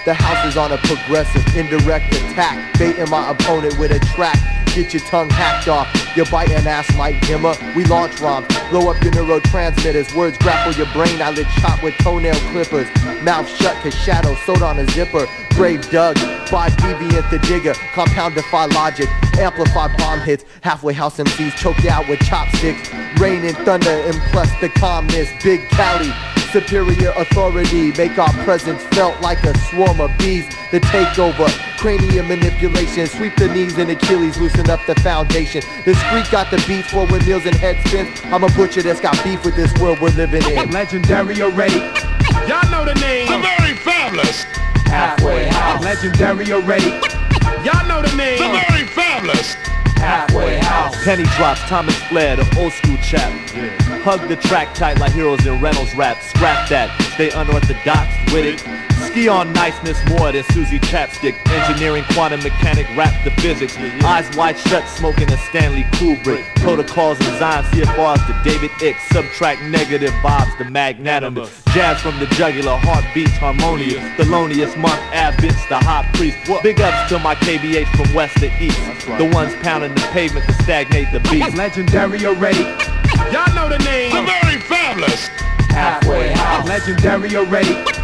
[0.04, 2.78] The house is on a progressive, indirect attack.
[2.78, 4.63] Baiting my opponent with a track.
[4.74, 5.86] Get your tongue hacked off.
[6.16, 7.54] Your biting ass like gimmer.
[7.76, 8.48] We launch rhymes.
[8.70, 10.12] Blow up your neurotransmitters.
[10.16, 11.22] Words grapple your brain.
[11.22, 12.88] I eyelid chop with toenail clippers.
[13.22, 15.28] Mouth shut cause shadow sewed on a zipper.
[15.50, 16.16] Grave dug.
[16.50, 17.74] By deviant the digger.
[17.94, 19.08] Compound defy logic.
[19.38, 20.44] Amplify bomb hits.
[20.62, 22.92] Halfway house MCs choke you out with chopsticks.
[23.20, 24.16] Rain and thunder and
[24.60, 25.30] the calmness.
[25.44, 26.10] Big Cali.
[26.50, 30.46] Superior authority make our presence felt like a swarm of bees.
[30.70, 31.48] The takeover,
[31.84, 35.62] cranium manipulation, sweep the knees and Achilles, loosen up the foundation.
[35.84, 38.08] The street got the beats for windmills and head spins.
[38.32, 40.70] I'm a butcher that's got beef with this world we're living in.
[40.70, 41.80] Legendary already.
[42.48, 43.28] Y'all know the name.
[43.28, 44.44] The very fabulous.
[44.88, 45.84] Halfway house.
[45.84, 46.88] Legendary already.
[47.62, 48.38] Y'all know the name.
[48.38, 49.52] The very fabulous.
[49.98, 51.04] Halfway house.
[51.04, 53.30] Penny drops, Thomas Flair, the old school chap.
[54.00, 56.22] Hug the track tight like heroes in Reynolds rap.
[56.22, 58.83] Scrap that, stay unorthodox with it.
[59.14, 61.36] Ski on niceness more than Susie Chapstick.
[61.46, 63.76] Engineering, quantum mechanic, rap the physics.
[64.02, 66.44] Eyes wide shut, smoking a Stanley Kubrick.
[66.56, 69.00] Protocols and Zion, CFRs to David Icks.
[69.10, 71.62] Subtract negative vibes to magnanimous.
[71.66, 74.02] Jazz from the jugular, heartbeats harmonious.
[74.18, 76.36] Thelonious Monk, Abbott's the hot priest.
[76.64, 79.06] Big ups to my KBH from west to east.
[79.06, 81.54] The ones pounding the pavement to stagnate the beat.
[81.54, 82.64] Legendary already.
[83.30, 84.10] Y'all know the name.
[84.10, 85.28] The very fabulous.
[85.70, 86.66] Halfway house.
[86.66, 88.03] Legendary already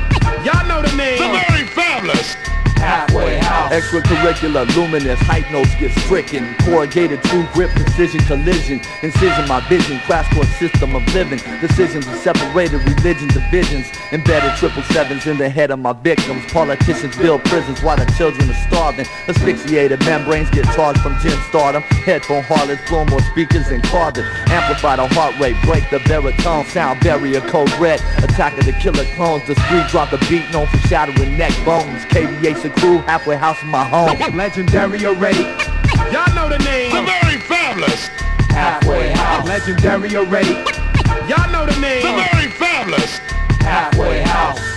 [0.82, 1.19] the name.
[1.19, 2.50] Somebody fabulous.
[2.81, 3.73] Halfway house.
[3.73, 6.55] Extracurricular, luminous, height notes get stricken.
[6.65, 8.81] Corrugated, true grip, precision, collision.
[9.02, 11.39] Incision, my vision, crash course system of living.
[11.61, 13.86] Decisions are separated religion divisions.
[14.12, 16.44] Embedded triple sevens in the head of my victims.
[16.51, 19.07] Politicians build prisons while the children are starving.
[19.28, 21.82] Asphyxiated membranes get charged from gym stardom.
[22.09, 24.24] Headphone harlots blow more speakers than carbon.
[24.48, 26.65] Amplify the heart rate, break the baritone.
[26.65, 28.01] Sound barrier code red.
[28.24, 29.47] Attack of the killer clones.
[29.47, 32.05] The street drop the beat known for shattering neck bones.
[32.07, 34.17] KVH the crew, halfway house in my home.
[34.37, 35.43] Legendary already.
[36.13, 36.95] Y'all know the name.
[36.95, 38.09] The very fabulous.
[38.51, 39.47] Halfway house.
[39.47, 40.49] Legendary array.
[41.29, 42.03] Y'all know the name.
[42.03, 43.19] The very fabulous.
[43.61, 44.70] Halfway house.